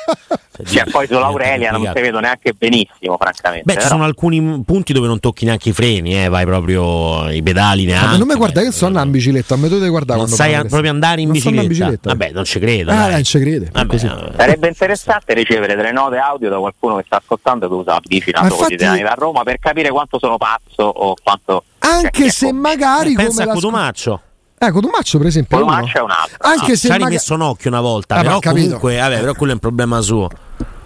Cioè, 0.65 0.85
poi 0.91 1.07
sull'Aurelia 1.07 1.71
non 1.71 1.91
si 1.95 2.01
vedo 2.01 2.21
neanche 2.21 2.53
benissimo, 2.53 3.17
francamente. 3.19 3.73
Beh, 3.73 3.81
ci 3.81 3.87
sono 3.87 4.05
alcuni 4.05 4.63
punti 4.65 4.93
dove 4.93 5.07
non 5.07 5.21
tocchi 5.21 5.45
neanche 5.45 5.71
i 5.71 5.73
freni, 5.73 6.25
eh, 6.25 6.29
vai 6.29 6.45
proprio 6.45 7.29
i 7.31 7.43
pedali 7.43 7.85
neanche. 7.85 8.07
Ma 8.07 8.17
non 8.17 8.27
mi 8.27 8.35
guarda 8.35 8.63
che 8.63 8.73
sono 8.73 9.01
in 9.03 9.11
bicicletta, 9.11 9.55
a 9.55 9.57
me 9.57 9.69
dovete 9.69 9.89
guardare. 9.89 10.21
Non 10.21 10.29
sai 10.29 10.67
proprio 10.67 10.91
andare 10.91 11.21
in 11.21 11.31
bicicletta. 11.31 11.67
bicicletta. 11.67 12.09
Vabbè, 12.11 12.31
non 12.33 12.45
ci 12.45 12.59
credo. 12.59 12.91
Ah, 12.91 13.11
non 13.11 13.25
ci 13.25 13.39
crede. 13.39 13.71
Vabbè, 13.73 13.99
Sarebbe 13.99 14.69
interessante 14.69 15.35
ricevere 15.35 15.75
delle 15.75 15.93
note 15.93 16.17
audio 16.17 16.49
da 16.49 16.59
qualcuno 16.59 16.97
che 16.97 17.05
sta 17.07 17.17
ascoltando 17.17 17.67
e 17.67 17.69
che 17.69 17.75
usa 17.75 17.93
la 17.93 18.01
bici 18.03 18.31
in 18.31 18.49
quotidiani 18.49 19.03
da 19.03 19.15
Roma 19.17 19.43
per 19.43 19.59
capire 19.59 19.91
quanto 19.91 20.19
sono 20.19 20.37
pazzo 20.37 20.83
o 20.83 21.15
quanto. 21.23 21.65
Anche 21.79 22.23
cioè, 22.23 22.31
se 22.31 22.53
magari. 22.53 23.13
Eh, 23.13 23.17
pensa 23.17 23.45
a 23.45 23.49
Cotumaccio. 23.49 24.21
Eh, 24.59 24.71
Cotumaccio 24.71 25.19
per 25.19 25.27
esempio. 25.27 25.59
Cotumaccio 25.59 25.99
è 25.99 26.01
un 26.01 26.11
altro. 26.11 26.37
Anche 26.41 26.71
no, 26.71 26.77
se 26.77 26.87
ci 26.87 26.93
ha 26.93 26.97
rimesso 26.97 27.35
un 27.35 27.43
occhio 27.43 27.71
una 27.71 27.81
volta, 27.81 28.17
ah, 28.17 28.23
però 28.23 28.41
comunque, 28.41 28.97
vabbè, 28.97 29.21
però 29.21 29.35
quello 29.35 29.53
è 29.53 29.55
un 29.55 29.61
problema 29.61 30.01
suo. 30.01 30.29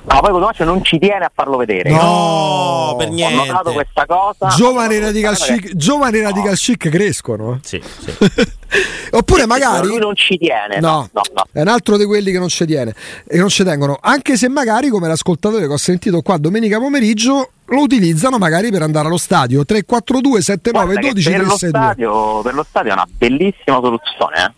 No, 0.03 0.21
poi 0.21 0.31
Cotumaccio 0.31 0.65
non 0.65 0.83
ci 0.83 0.99
tiene 0.99 1.27
a 1.27 1.31
farlo 1.33 1.59
vedere. 1.59 1.91
No, 1.91 2.95
per 2.97 3.11
niente. 3.11 3.39
Ho 3.39 3.45
notato 3.45 3.73
questa 3.73 4.07
cosa. 4.07 4.49
Giovani 4.49 4.99
radical 4.99 5.37
chic, 5.37 5.75
giovani 5.75 6.21
radical 6.21 6.57
chic 6.57 6.89
crescono. 6.89 7.61
Sì, 7.63 7.83
sì. 7.99 8.15
Oppure 9.13 9.45
magari 9.45 9.89
lui 9.89 9.99
non 9.99 10.15
ci 10.17 10.39
tiene. 10.39 10.81
No, 10.81 11.07
no, 11.13 11.21
no, 11.35 11.45
è 11.53 11.61
un 11.61 11.69
altro 11.69 11.99
di 11.99 12.07
quelli 12.07 12.33
che 12.33 12.39
non 12.39 12.49
ci 12.49 12.65
tiene 12.65 12.95
e 13.27 13.37
non 13.37 13.49
ci 13.49 13.63
tengono, 13.63 13.99
anche 14.01 14.39
se 14.39 14.49
magari 14.49 14.89
come 14.89 15.07
l'ascoltatore 15.07 15.67
che 15.67 15.73
ho 15.73 15.77
sentito 15.77 16.23
qua 16.23 16.39
domenica 16.39 16.79
pomeriggio 16.79 17.51
lo 17.67 17.83
utilizzano 17.83 18.39
magari 18.39 18.71
per 18.71 18.83
andare 18.83 19.07
allo 19.07 19.19
stadio 19.19 19.65
342 19.65 20.41
79 20.41 20.95
12 20.95 21.31
per, 21.31 21.45
lo 21.45 21.57
stadio, 21.57 22.41
per 22.41 22.55
lo 22.55 22.65
stadio 22.67 22.91
è 22.91 22.95
una 22.95 23.09
bellissima 23.11 23.81
soluzione. 23.83 24.45
Eh? 24.45 24.53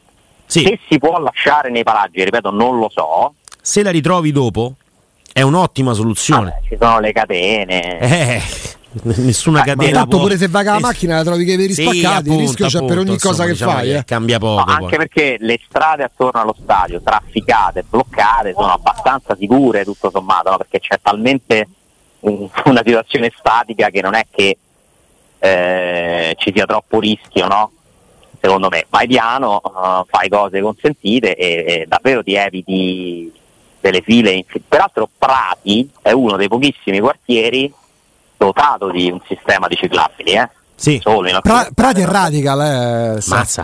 Sì. 0.47 0.61
Se 0.61 0.79
si 0.89 0.99
può 0.99 1.19
lasciare 1.19 1.69
nei 1.71 1.83
paraggi, 1.83 2.23
ripeto, 2.23 2.51
non 2.51 2.79
lo 2.79 2.89
so. 2.91 3.35
Se 3.61 3.83
la 3.83 3.91
ritrovi 3.91 4.33
dopo, 4.33 4.75
è 5.33 5.43
un'ottima 5.43 5.93
soluzione. 5.93 6.51
Vabbè, 6.51 6.69
ci 6.69 6.77
sono 6.79 7.01
le 7.01 7.13
catene. 7.13 7.99
Eh 7.99 8.43
nessuna 9.03 9.61
ah, 9.61 9.65
catena. 9.65 10.01
Tanto 10.01 10.19
pure 10.19 10.37
se 10.37 10.49
vai 10.49 10.65
con 10.65 10.75
la 10.75 10.81
macchina 10.81 11.17
la 11.17 11.25
trovi 11.25 11.45
che 11.45 11.57
veri 11.57 11.73
sì, 11.73 11.83
spaccati, 11.83 12.07
appunto, 12.07 12.33
il 12.33 12.39
rischio 12.41 12.67
appunto, 12.67 12.85
c'è 12.85 12.93
per 12.93 12.99
ogni 13.03 13.13
insomma, 13.13 13.33
cosa 13.33 13.45
che 13.45 13.53
diciamo 13.53 13.73
fai. 13.73 13.89
Che 13.89 13.97
eh. 13.97 14.05
Cambia 14.05 14.39
poco. 14.39 14.65
No, 14.65 14.73
anche 14.73 14.97
perché 14.97 15.37
le 15.41 15.61
strade 15.65 16.03
attorno 16.03 16.41
allo 16.41 16.57
stadio, 16.61 17.01
trafficate, 17.01 17.85
bloccate, 17.89 18.53
sono 18.53 18.73
abbastanza 18.73 19.37
sicure 19.37 19.85
tutto 19.85 20.11
sommato, 20.11 20.51
no? 20.51 20.57
perché 20.59 20.81
c'è 20.81 20.99
talmente 21.01 21.69
un, 22.21 22.49
una 22.65 22.83
situazione 22.85 23.33
statica 23.37 23.89
che 23.89 24.03
non 24.03 24.15
è 24.15 24.27
che 24.31 24.57
eh, 25.39 26.35
ci 26.39 26.53
sia 26.55 26.67
troppo 26.67 27.01
rischio, 27.01 27.47
no? 27.47 27.71
Secondo 28.41 28.69
me, 28.69 28.87
vai 28.91 29.07
piano, 29.07 29.61
uh, 29.63 30.05
fai 30.09 30.29
cose 30.29 30.61
consentite 30.61 31.37
e, 31.37 31.65
e 31.65 31.85
davvero 31.87 32.25
ti 32.25 32.35
eviti 32.35 33.33
delle 33.83 34.01
file. 34.01 34.43
Peraltro 34.67 35.11
Prati 35.19 35.91
è 36.01 36.13
uno 36.13 36.37
dei 36.37 36.49
pochissimi 36.49 37.01
quartieri 37.01 37.71
dotato 38.39 38.91
di 38.91 39.11
un 39.11 39.21
sistema 39.29 39.69
di 39.69 39.77
ciclabili. 39.77 40.33
Eh? 40.33 40.49
Sì. 40.75 40.99
solo 41.01 41.29
in 41.29 41.39
Pra- 41.43 41.69
Prati 41.73 42.01
è 42.01 42.07
radical, 42.07 43.17
eh. 43.17 43.21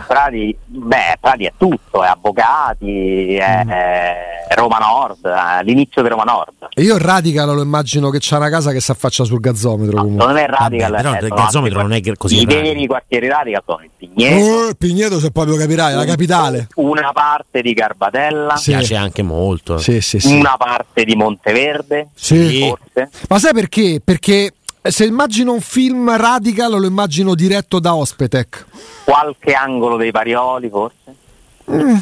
Prati, 0.07 0.55
beh, 0.63 1.17
Prati 1.19 1.45
è 1.45 1.53
tutto, 1.57 2.03
è 2.03 2.07
avvocati, 2.07 3.35
è, 3.35 3.63
Mm. 3.65 3.69
è 3.69 4.38
Roma 4.55 4.77
Nord, 4.79 5.25
è 5.27 5.63
l'inizio 5.63 6.01
di 6.01 6.09
Roma 6.09 6.23
Nord. 6.23 6.67
E 6.73 6.81
Io 6.81 6.95
il 6.95 7.01
radical 7.01 7.53
lo 7.53 7.61
immagino 7.61 8.09
che 8.09 8.17
c'ha 8.19 8.37
una 8.37 8.49
casa 8.49 8.71
che 8.71 8.79
si 8.81 8.91
affaccia 8.91 9.23
sul 9.23 9.39
gazzometro 9.39 9.95
No, 9.97 10.01
comunque. 10.03 10.25
non 10.25 10.37
è 10.37 10.45
radical, 10.47 10.91
Vabbè, 10.91 11.01
però 11.03 11.13
eh, 11.15 11.25
il 11.25 11.33
gazzometro 11.33 11.81
non 11.81 11.93
è 11.93 12.01
così 12.17 12.35
I 12.35 12.45
radical. 12.45 12.63
veri 12.63 12.87
quartieri 12.87 13.27
radical 13.27 13.61
sono 13.65 13.83
il 13.83 13.89
Pigneto, 13.95 14.45
Oh, 14.45 14.67
il 14.69 14.77
Pigneto 14.77 15.19
se 15.19 15.31
proprio 15.31 15.55
capirai, 15.55 15.93
è 15.93 15.95
la 15.95 16.05
capitale. 16.05 16.67
una 16.75 17.11
parte 17.13 17.61
di 17.61 17.73
Garbatella, 17.73 18.55
Sì. 18.57 18.71
piace 18.71 18.95
anche 18.95 19.21
molto. 19.21 19.77
Sì, 19.77 20.01
sì, 20.01 20.19
sì. 20.19 20.33
una 20.35 20.55
parte 20.57 21.03
di 21.03 21.15
Monteverde, 21.15 22.09
Sì. 22.15 22.67
forse. 22.67 23.09
Ma 23.29 23.39
sai 23.39 23.53
perché? 23.53 24.01
Perché 24.03 24.53
se 24.81 25.05
immagino 25.05 25.51
un 25.53 25.61
film 25.61 26.15
radical 26.17 26.71
lo 26.79 26.87
immagino 26.87 27.35
diretto 27.35 27.79
da 27.79 27.93
Ospetec. 27.95 28.65
qualche 29.03 29.53
angolo 29.53 29.97
dei 29.97 30.11
Parioli 30.11 30.69
forse. 30.69 30.95
Mm, 31.71 31.95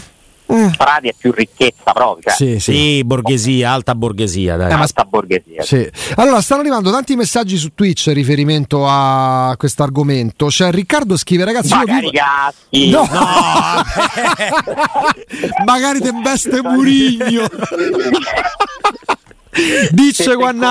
mm. 0.54 0.70
Prati 0.78 1.08
è 1.08 1.14
più 1.18 1.32
ricchezza 1.32 1.92
proprio, 1.92 2.24
cioè 2.24 2.34
Sì, 2.34 2.60
sì. 2.60 2.74
Sì, 2.74 3.04
borghesia, 3.04 3.72
alta 3.72 3.96
borghesia, 3.96 4.56
dai. 4.58 4.72
Eh, 4.72 4.76
ma- 4.76 4.82
alta 4.82 5.04
borghesia. 5.04 5.64
Sì. 5.64 5.90
Allora, 6.16 6.42
stanno 6.42 6.62
arrivando 6.62 6.92
tanti 6.92 7.16
messaggi 7.16 7.58
su 7.58 7.74
Twitch 7.74 8.08
in 8.08 8.14
riferimento 8.14 8.86
a 8.88 9.54
questo 9.58 9.84
argomento. 9.84 10.48
C'è 10.48 10.72
Riccardo 10.72 11.18
scrive, 11.18 11.46
ragazzi, 11.46 11.70
io 11.70 11.76
Magari 11.78 12.00
vivo... 12.00 12.12
caschi. 12.12 12.90
No! 12.90 13.08
Magari 15.66 16.00
te 16.00 16.12
veste 16.24 16.62
Murigno. 16.64 17.46
Dice 19.92 20.36
quando 20.36 20.66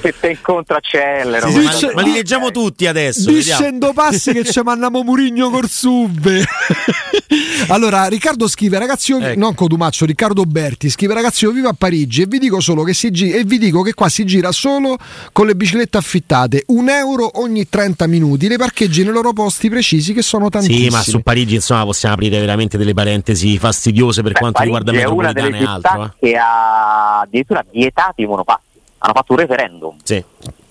se 0.00 0.14
te 0.18 0.30
incontra 0.30 0.78
Cellero. 0.80 1.48
Sì, 1.50 1.58
ma, 1.58 1.70
dice- 1.70 1.92
ma 1.94 2.02
li 2.02 2.12
leggiamo 2.12 2.50
tutti 2.50 2.86
adesso. 2.86 3.30
Dicendo 3.30 3.92
passi 3.92 4.32
che 4.32 4.44
ci 4.44 4.60
mandiamo 4.62 5.02
Murigno 5.02 5.50
col 5.50 5.68
sube. 5.68 6.44
allora, 7.68 8.06
Riccardo 8.06 8.48
scrive, 8.48 8.78
ragazzi, 8.78 9.12
io, 9.12 9.18
Ecco. 9.20 9.38
non 9.38 9.54
Codumaccio, 9.54 10.04
Riccardo 10.04 10.44
Berti 10.44 10.90
scrive, 10.90 11.14
ragazzi, 11.14 11.44
io 11.44 11.50
vivo 11.52 11.68
a 11.68 11.74
Parigi 11.76 12.22
e 12.22 12.26
vi 12.26 12.38
dico 12.38 12.60
solo 12.60 12.82
che 12.82 12.94
si 12.94 13.10
gi- 13.10 13.32
e 13.32 13.44
vi 13.44 13.58
dico 13.58 13.82
che 13.82 13.94
qua 13.94 14.08
si 14.08 14.24
gira 14.24 14.52
solo 14.52 14.96
con 15.32 15.46
le 15.46 15.54
biciclette 15.54 15.96
affittate, 15.98 16.64
un 16.68 16.88
euro 16.88 17.40
ogni 17.40 17.68
30 17.68 18.06
minuti, 18.06 18.48
le 18.48 18.56
parcheggi 18.56 19.02
nei 19.04 19.12
loro 19.12 19.32
posti 19.32 19.68
precisi 19.68 20.12
che 20.12 20.22
sono 20.22 20.48
tantissimi. 20.48 20.84
Sì, 20.84 20.90
ma 20.90 21.02
su 21.02 21.20
Parigi 21.22 21.54
insomma 21.56 21.84
possiamo 21.84 22.14
aprire 22.14 22.38
veramente 22.40 22.76
delle 22.76 22.94
parentesi 22.94 23.58
fastidiose 23.58 24.22
per 24.22 24.32
Beh, 24.32 24.38
quanto 24.38 24.58
Parigi 24.58 24.76
riguarda 24.78 25.12
una 25.12 25.32
metropolitana 25.32 25.56
e 25.56 25.64
altro. 25.64 25.90
città 26.04 26.14
che 26.20 26.36
ha 26.36 27.20
addirittura 27.20 27.64
vietato 27.70 28.11
i 28.16 28.26
monopassi. 28.26 28.60
Hanno 28.98 29.12
fatto 29.14 29.32
un 29.32 29.38
referendum. 29.38 29.94
eh. 29.96 30.00
Sì. 30.04 30.24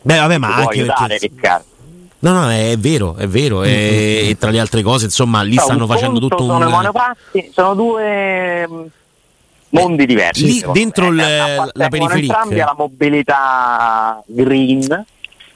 Beh, 0.04 0.18
vabbè, 0.18 0.38
ma 0.38 0.56
anche 0.56 0.80
aiutare, 0.80 1.08
perché. 1.18 1.28
Riccardo. 1.28 1.66
No, 2.20 2.34
no, 2.34 2.50
è 2.52 2.76
vero, 2.78 3.16
è 3.16 3.28
vero. 3.28 3.64
E, 3.64 4.28
e 4.30 4.38
tra 4.38 4.52
le 4.52 4.60
altre 4.60 4.82
cose, 4.84 5.06
insomma, 5.06 5.42
lì 5.42 5.56
Però 5.56 5.66
stanno 5.68 5.88
facendo 5.88 6.20
tutto 6.20 6.38
sono 6.38 6.54
un. 6.66 6.72
monopassi, 6.72 7.50
sono 7.54 7.74
due 7.74 8.68
mm, 8.68 8.82
mondi 9.70 10.06
diversi. 10.06 10.46
lì 10.46 10.64
dentro 10.72 11.10
me. 11.10 11.12
il- 11.12 11.20
Eh, 11.20 11.56
la 11.74 11.88
periferica. 11.90 12.34
entrambi 12.36 12.60
alla 12.62 12.76
mobilità 12.78 14.24
green. 14.28 15.06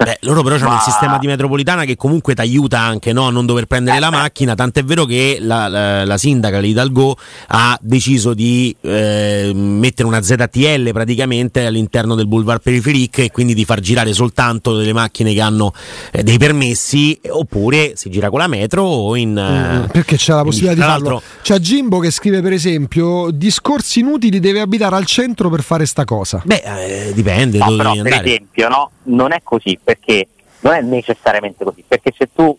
Beh, 0.05 0.17
loro 0.21 0.43
però 0.43 0.55
hanno 0.55 0.67
Ma- 0.69 0.75
il 0.75 0.81
sistema 0.81 1.17
di 1.17 1.27
metropolitana 1.27 1.83
che 1.83 1.95
comunque 1.95 2.35
ti 2.35 2.41
aiuta 2.41 2.79
anche 2.79 3.11
no, 3.11 3.27
a 3.27 3.31
non 3.31 3.45
dover 3.45 3.65
prendere 3.65 3.97
Eh, 3.97 3.99
la 3.99 4.09
beh. 4.09 4.15
macchina, 4.17 4.53
tant'è 4.55 4.83
vero 4.83 5.05
che 5.05 5.37
la, 5.41 5.67
la- 5.67 6.05
la 6.05 6.17
sindaca 6.17 6.59
l'Hidalgo 6.59 7.17
ha 7.47 7.77
deciso 7.81 8.33
di 8.33 8.75
eh, 8.81 9.51
mettere 9.53 10.07
una 10.07 10.21
ZTL 10.21 10.91
praticamente 10.91 11.65
all'interno 11.65 12.13
del 12.15 12.27
boulevard 12.27 12.61
periferic 12.61 13.17
e 13.19 13.31
quindi 13.31 13.53
di 13.53 13.65
far 13.65 13.79
girare 13.79 14.13
soltanto 14.13 14.75
delle 14.77 14.93
macchine 14.93 15.33
che 15.33 15.41
hanno 15.41 15.73
eh, 16.11 16.21
dei 16.23 16.37
permessi 16.37 17.19
oppure 17.29 17.93
si 17.95 18.09
gira 18.09 18.29
con 18.29 18.39
la 18.39 18.47
metro 18.47 18.83
o 18.83 19.15
in... 19.15 19.31
Mm, 19.31 19.83
eh, 19.83 19.87
Perché 19.91 20.17
c'è 20.17 20.33
la 20.33 20.43
possibilità 20.43 20.75
di 20.75 20.81
farlo. 20.81 21.21
C'è 21.45 21.59
Jimbo 21.59 21.99
che 21.99 22.09
scrive, 22.09 22.41
per 22.41 22.53
esempio, 22.53 23.29
discorsi 23.29 23.99
inutili 23.99 24.39
deve 24.39 24.61
abitare 24.61 24.95
al 24.95 25.05
centro 25.05 25.47
per 25.51 25.61
fare 25.61 25.85
sta 25.85 26.03
cosa. 26.03 26.41
Beh, 26.43 26.63
eh, 27.09 27.13
dipende 27.13 27.59
No, 27.59 27.75
però 27.75 27.93
per 28.01 28.13
esempio 28.25 28.67
no, 28.67 28.89
non 29.03 29.31
è 29.31 29.41
così 29.43 29.77
perché 29.83 30.27
non 30.61 30.73
è 30.73 30.81
necessariamente 30.81 31.63
così 31.63 31.83
perché 31.87 32.11
se 32.17 32.29
tu 32.33 32.57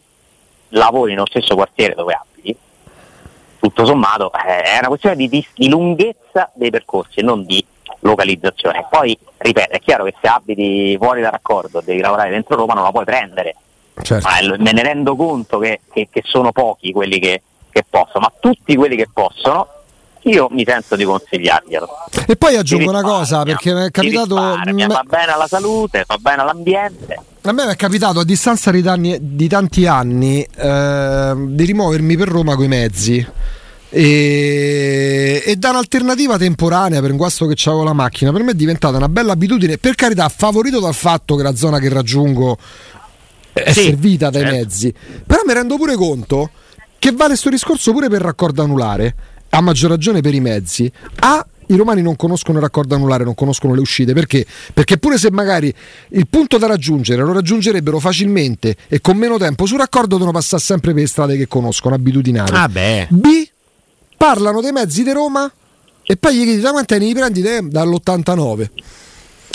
lavori 0.69 1.15
nello 1.15 1.27
stesso 1.27 1.57
quartiere 1.57 1.95
dove 1.97 2.13
abiti 2.15 2.57
tutto 3.59 3.85
sommato 3.85 4.31
eh, 4.33 4.63
è 4.63 4.79
una 4.79 4.87
questione 4.87 5.17
di, 5.17 5.29
di- 5.29 5.47
di 5.53 5.69
lunghezza 5.69 6.53
dei 6.55 6.71
percorsi 6.71 7.19
e 7.19 7.23
non 7.25 7.45
di 7.45 7.65
localizzazione 8.03 8.87
poi 8.89 9.19
ripeto 9.39 9.73
è 9.73 9.81
chiaro 9.81 10.05
che 10.05 10.15
se 10.23 10.29
abiti 10.29 10.97
fuori 11.01 11.23
da 11.23 11.31
raccordo 11.31 11.81
e 11.81 11.83
devi 11.85 12.01
lavorare 12.01 12.31
dentro 12.31 12.55
Roma 12.55 12.75
non 12.75 12.85
la 12.85 12.93
puoi 12.93 13.05
prendere 13.05 13.57
Certo. 14.01 14.29
ma 14.29 14.39
è- 14.39 14.59
me 14.59 14.71
ne 14.71 14.83
rendo 14.85 15.17
conto 15.17 15.59
che, 15.59 15.81
che- 15.93 16.07
che 16.09 16.23
sono 16.25 16.53
pochi 16.53 16.93
quelli 16.93 17.19
che, 17.19 17.43
che 17.77 17.85
possono 17.89 18.21
ma 18.21 18.33
tutti 18.41 18.75
quelli 18.75 18.97
che 18.97 19.07
possono 19.13 19.69
io 20.23 20.49
mi 20.51 20.65
sento 20.67 20.97
di 20.97 21.05
consigliarglielo 21.05 21.89
E 22.27 22.37
poi 22.37 22.57
aggiungo 22.57 22.89
una 22.91 23.03
cosa, 23.03 23.43
perché 23.45 23.73
mi 23.73 23.85
è 23.87 23.91
capitato. 23.93 24.35
me- 24.73 24.87
fa 24.89 25.05
bene 25.07 25.31
alla 25.33 25.47
salute, 25.47 26.03
fa 26.05 26.17
bene 26.19 26.43
all'ambiente. 26.43 27.17
A 27.43 27.53
me 27.53 27.71
è 27.71 27.77
capitato 27.77 28.19
a 28.19 28.25
distanza 28.25 28.73
di, 28.73 28.83
tanti- 28.83 29.19
di 29.21 29.47
tanti 29.47 29.87
anni 29.87 30.43
eh, 30.43 31.33
di 31.37 31.65
rimuovermi 31.65 32.17
per 32.17 32.27
Roma 32.27 32.57
coi 32.57 32.67
mezzi. 32.67 33.25
E, 33.89 35.43
e 35.47 35.57
da 35.57 35.71
un'alternativa 35.71 36.37
temporanea 36.39 37.01
per 37.01 37.13
un 37.13 37.17
guasto 37.17 37.47
che 37.47 37.55
avevo 37.67 37.85
la 37.85 37.93
macchina 37.93 38.33
per 38.33 38.43
me 38.43 38.51
è 38.51 38.55
diventata 38.55 38.97
una 38.97 39.09
bella 39.09 39.31
abitudine 39.33 39.79
per 39.79 39.95
carità 39.95 40.29
favorito 40.29 40.81
dal 40.81 40.93
fatto 40.95 41.37
che 41.37 41.45
la 41.45 41.55
zona 41.55 41.79
che 41.79 41.89
raggiungo 41.89 42.59
è 43.53 43.73
Sì, 43.73 43.83
servita 43.85 44.29
dai 44.29 44.43
certo. 44.43 44.57
mezzi 44.57 44.95
però 45.25 45.43
mi 45.47 45.53
rendo 45.55 45.77
pure 45.77 45.95
conto 45.95 46.51
che 46.99 47.11
vale 47.13 47.29
questo 47.29 47.51
discorso 47.51 47.93
pure 47.93 48.09
per 48.09 48.23
raccordo 48.23 48.63
anulare 48.63 49.15
a 49.51 49.61
maggior 49.61 49.91
ragione 49.91 50.21
per 50.21 50.35
i 50.35 50.41
mezzi 50.41 50.91
a 51.21 51.47
i 51.69 51.77
romani 51.77 52.03
non 52.03 52.17
conoscono 52.17 52.59
il 52.59 52.63
raccordo 52.63 52.95
anulare, 52.95 53.25
non 53.25 53.35
conoscono 53.35 53.75
le 53.75 53.81
uscite 53.81 54.13
perché? 54.13 54.47
Perché 54.73 54.99
pure 54.99 55.19
se 55.19 55.31
magari 55.31 55.73
il 56.11 56.27
punto 56.29 56.59
da 56.59 56.67
raggiungere 56.67 57.23
lo 57.23 57.33
raggiungerebbero 57.33 57.99
facilmente 57.99 58.77
e 58.89 59.01
con 59.01 59.17
meno 59.17 59.37
tempo 59.37 59.67
sul 59.67 59.79
raccordo 59.79 60.17
devono 60.17 60.33
passare 60.33 60.63
sempre 60.63 60.93
per 60.93 61.03
le 61.03 61.09
strade 61.09 61.37
che 61.37 61.49
conoscono, 61.49 61.95
abitudinali. 61.95 62.53
Ah, 62.55 62.69
beh. 62.69 63.09
B 63.11 63.27
parlano 64.17 64.61
dei 64.61 64.73
mezzi 64.73 65.03
di 65.03 65.13
Roma 65.13 65.51
e 66.03 66.17
poi 66.17 66.37
gli 66.37 66.45
chiedi 66.45 66.61
da 66.61 66.71
quanti 66.71 66.95
anni 66.95 67.07
li 67.07 67.15
prendi 67.15 67.43
te? 67.43 67.61
dall'89. 67.63 68.69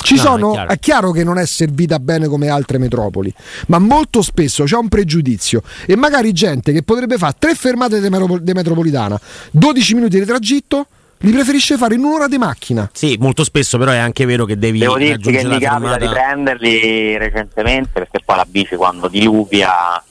Ci 0.01 0.15
No, 0.15 0.21
sono, 0.21 0.49
è 0.49 0.53
chiaro. 0.53 0.69
è 0.71 0.79
chiaro 0.79 1.11
che 1.11 1.23
non 1.23 1.37
è 1.37 1.45
servita 1.45 1.99
bene 1.99 2.27
come 2.27 2.49
altre 2.49 2.77
metropoli, 2.77 3.33
ma 3.67 3.79
molto 3.79 4.21
spesso 4.21 4.63
c'è 4.63 4.75
un 4.77 4.87
pregiudizio 4.89 5.61
e 5.85 5.95
magari 5.95 6.31
gente 6.33 6.71
che 6.71 6.83
potrebbe 6.83 7.17
fare 7.17 7.35
tre 7.39 7.55
fermate 7.55 7.99
di 8.01 8.09
metro- 8.09 8.39
di 8.39 8.53
metropolitana, 8.53 9.19
12 9.51 9.93
minuti 9.95 10.19
di 10.19 10.25
tragitto, 10.25 10.87
li 11.23 11.31
preferisce 11.31 11.77
fare 11.77 11.93
in 11.95 12.03
un'ora 12.03 12.27
di 12.27 12.37
macchina. 12.39 12.89
Sì, 12.93 13.15
molto 13.19 13.43
spesso 13.43 13.77
però 13.77 13.91
è 13.91 13.97
anche 13.97 14.25
vero 14.25 14.45
che 14.45 14.57
devi 14.57 14.79
Devo 14.79 14.97
dirti 14.97 15.31
che 15.31 15.43
mi 15.45 15.59
capita 15.59 15.97
di 15.97 16.07
prenderli 16.07 17.17
recentemente 17.17 17.89
perché 17.93 18.21
poi 18.25 18.35
la 18.37 18.45
bici 18.47 18.75
quando 18.75 19.07
diluvia 19.07 20.03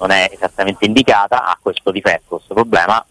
non 0.00 0.10
è 0.10 0.30
esattamente 0.32 0.84
indicata, 0.84 1.44
ha 1.44 1.58
questo 1.60 1.90
difetto, 1.90 2.36
questo 2.36 2.54
problema. 2.54 3.02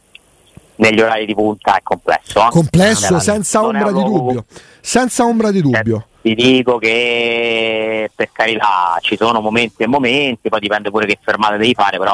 Negli 0.79 1.01
orari 1.01 1.25
di 1.25 1.34
punta 1.34 1.75
è 1.75 1.79
complesso. 1.82 2.46
eh. 2.46 2.50
Complesso, 2.51 3.20
senza 3.20 3.62
non 3.62 3.75
è 3.75 3.82
ombra 3.84 3.91
di 4.00 4.03
dubbio. 4.08 4.46
Senza 4.79 5.25
ombra 5.25 5.50
di 5.50 5.58
Eh, 5.58 5.62
dubbio. 5.63 6.08
Ti 6.27 6.36
dico 6.36 6.77
che 6.77 8.12
per 8.13 8.29
carità 8.34 8.98
ci 9.00 9.15
sono 9.15 9.39
momenti 9.39 9.84
e 9.84 9.88
momenti, 9.88 10.50
poi 10.50 10.60
dipende 10.60 10.91
pure 10.91 11.05
che 11.05 11.17
fermate 11.22 11.55
devi 11.55 11.74
fare, 11.74 11.98
però. 11.98 12.13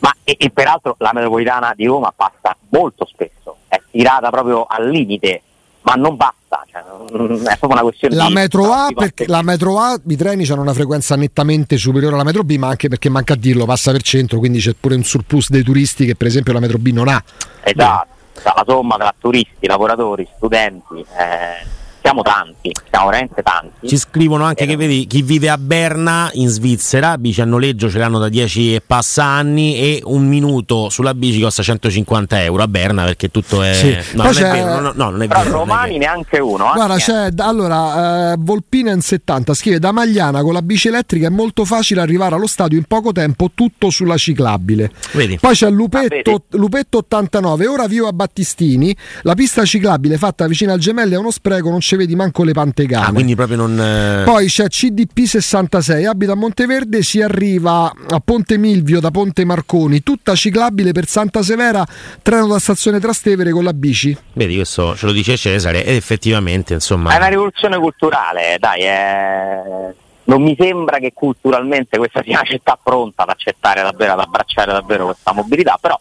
Ma 0.00 0.12
e, 0.24 0.34
e 0.36 0.50
peraltro 0.50 0.96
la 0.98 1.12
metropolitana 1.14 1.74
di 1.76 1.86
Roma 1.86 2.12
passa 2.14 2.56
molto 2.70 3.06
spesso, 3.06 3.58
è 3.68 3.80
tirata 3.88 4.30
proprio 4.30 4.64
al 4.64 4.90
limite, 4.90 5.42
ma 5.82 5.92
non 5.92 6.16
basta, 6.16 6.64
cioè, 6.68 6.82
mm, 6.82 7.46
è 7.46 7.56
proprio 7.56 7.70
una 7.70 7.82
questione 7.82 8.16
La 8.16 8.26
di 8.26 8.32
metro 8.32 8.72
A, 8.72 8.88
perché 8.92 9.28
la 9.28 9.42
metro 9.42 9.78
A, 9.78 9.96
i 10.04 10.16
treni 10.16 10.44
hanno 10.48 10.62
una 10.62 10.74
frequenza 10.74 11.14
nettamente 11.14 11.76
superiore 11.76 12.16
alla 12.16 12.24
metro 12.24 12.42
B, 12.42 12.56
ma 12.56 12.66
anche 12.66 12.88
perché 12.88 13.08
manca 13.08 13.34
a 13.34 13.36
dirlo, 13.36 13.64
passa 13.64 13.92
per 13.92 14.02
centro, 14.02 14.40
quindi 14.40 14.58
c'è 14.58 14.74
pure 14.74 14.96
un 14.96 15.04
surplus 15.04 15.50
dei 15.50 15.62
turisti 15.62 16.04
che 16.04 16.16
per 16.16 16.26
esempio 16.26 16.52
la 16.52 16.58
metro 16.58 16.78
B 16.78 16.88
non 16.88 17.06
ha. 17.06 17.22
Esatto, 17.62 18.08
la 18.42 18.64
somma 18.66 18.96
tra 18.96 19.14
turisti, 19.16 19.68
lavoratori, 19.68 20.26
studenti, 20.36 20.98
eh, 21.16 21.86
siamo 22.00 22.22
tanti, 22.22 22.72
siamo 22.90 23.06
veramente 23.08 23.42
tanti. 23.42 23.88
Ci 23.88 23.96
scrivono 23.96 24.44
anche 24.44 24.64
Eh, 24.64 24.66
che 24.66 24.76
vedi 24.76 25.06
chi 25.06 25.22
vive 25.22 25.48
a 25.48 25.58
Berna 25.58 26.30
in 26.34 26.48
Svizzera, 26.48 27.18
bici 27.18 27.40
a 27.40 27.44
noleggio 27.44 27.90
ce 27.90 27.98
l'hanno 27.98 28.18
da 28.18 28.28
10 28.28 28.74
e 28.74 28.80
passa 28.84 29.24
anni 29.24 29.76
e 29.76 30.00
un 30.04 30.26
minuto 30.26 30.88
sulla 30.88 31.14
bici 31.14 31.40
costa 31.40 31.62
150 31.62 32.42
euro 32.42 32.62
a 32.62 32.68
Berna 32.68 33.04
perché 33.04 33.30
tutto 33.30 33.62
è... 33.62 33.74
Sì. 33.74 33.90
No, 34.16 34.22
Poi 34.22 34.24
non 34.24 34.26
è 34.26 34.32
c'è- 34.32 34.50
vero, 34.50 34.74
no, 34.74 34.80
no, 34.80 34.92
no, 34.94 35.10
non 35.10 35.22
è 35.22 35.26
Però 35.28 35.40
vero. 35.42 35.50
non 35.50 35.58
romani 35.60 35.92
che- 35.92 35.98
neanche 35.98 36.38
uno. 36.38 36.70
eh. 36.70 36.74
Guarda, 36.74 36.96
c'è 36.96 37.28
allora 37.36 38.32
eh, 38.32 38.36
Volpina 38.38 38.92
in 38.92 39.00
70 39.00 39.54
scrive 39.54 39.78
da 39.78 39.92
Magliana 39.92 40.42
con 40.42 40.52
la 40.52 40.62
bici 40.62 40.88
elettrica 40.88 41.26
è 41.26 41.30
molto 41.30 41.64
facile 41.64 42.00
arrivare 42.00 42.34
allo 42.34 42.46
stadio 42.46 42.78
in 42.78 42.84
poco 42.84 43.12
tempo, 43.12 43.50
tutto 43.54 43.90
sulla 43.90 44.16
ciclabile. 44.16 44.90
Vedi? 45.12 45.38
Poi 45.40 45.54
c'è 45.54 45.66
Ah, 45.66 45.70
Lupetto, 45.70 46.30
vedi? 46.48 46.62
Lupetto 46.62 46.98
89, 46.98 47.66
ora 47.66 47.86
vivo 47.86 48.06
a 48.08 48.12
Battistini, 48.12 48.94
la 49.22 49.34
pista 49.34 49.64
ciclabile 49.64 50.16
fatta 50.16 50.46
vicino 50.46 50.72
al 50.72 50.78
Gemelli 50.78 51.14
è 51.14 51.18
uno 51.18 51.30
spreco, 51.30 51.68
non 51.70 51.80
ci 51.88 51.96
vedi 51.96 52.14
manco 52.14 52.44
le 52.44 52.52
pantegane. 52.52 53.06
Ah, 53.06 53.12
quindi 53.12 53.34
proprio 53.34 53.56
non. 53.56 53.80
eh, 53.80 54.22
Poi 54.24 54.46
c'è 54.46 54.68
CDP 54.68 55.20
66, 55.24 56.04
abita 56.04 56.32
a 56.32 56.34
Monteverde, 56.34 57.02
si 57.02 57.22
arriva 57.22 57.90
a 58.10 58.20
Ponte 58.22 58.58
Milvio 58.58 59.00
da 59.00 59.10
Ponte 59.10 59.46
Marconi, 59.46 60.02
tutta 60.02 60.34
ciclabile 60.34 60.92
per 60.92 61.06
Santa 61.06 61.42
Severa, 61.42 61.86
treno 62.20 62.46
da 62.46 62.58
stazione 62.58 63.00
Trastevere 63.00 63.52
con 63.52 63.64
la 63.64 63.72
bici. 63.72 64.14
Vedi, 64.34 64.56
questo 64.56 64.94
ce 64.96 65.06
lo 65.06 65.12
dice 65.12 65.36
Cesare 65.38 65.82
ed 65.82 65.94
effettivamente, 65.96 66.74
insomma. 66.74 67.10
È 67.12 67.16
una 67.16 67.28
rivoluzione 67.28 67.78
culturale, 67.78 68.56
dai, 68.60 68.82
è- 68.82 69.94
non 70.24 70.42
mi 70.42 70.54
sembra 70.60 70.98
che 70.98 71.12
culturalmente 71.14 71.96
questa 71.96 72.22
sia 72.22 72.38
una 72.40 72.46
città 72.46 72.78
pronta 72.82 73.22
ad 73.22 73.30
accettare 73.30 73.80
davvero, 73.80 74.12
ad 74.12 74.20
abbracciare 74.20 74.72
davvero 74.72 75.06
questa 75.06 75.32
mobilità, 75.32 75.78
però 75.80 75.98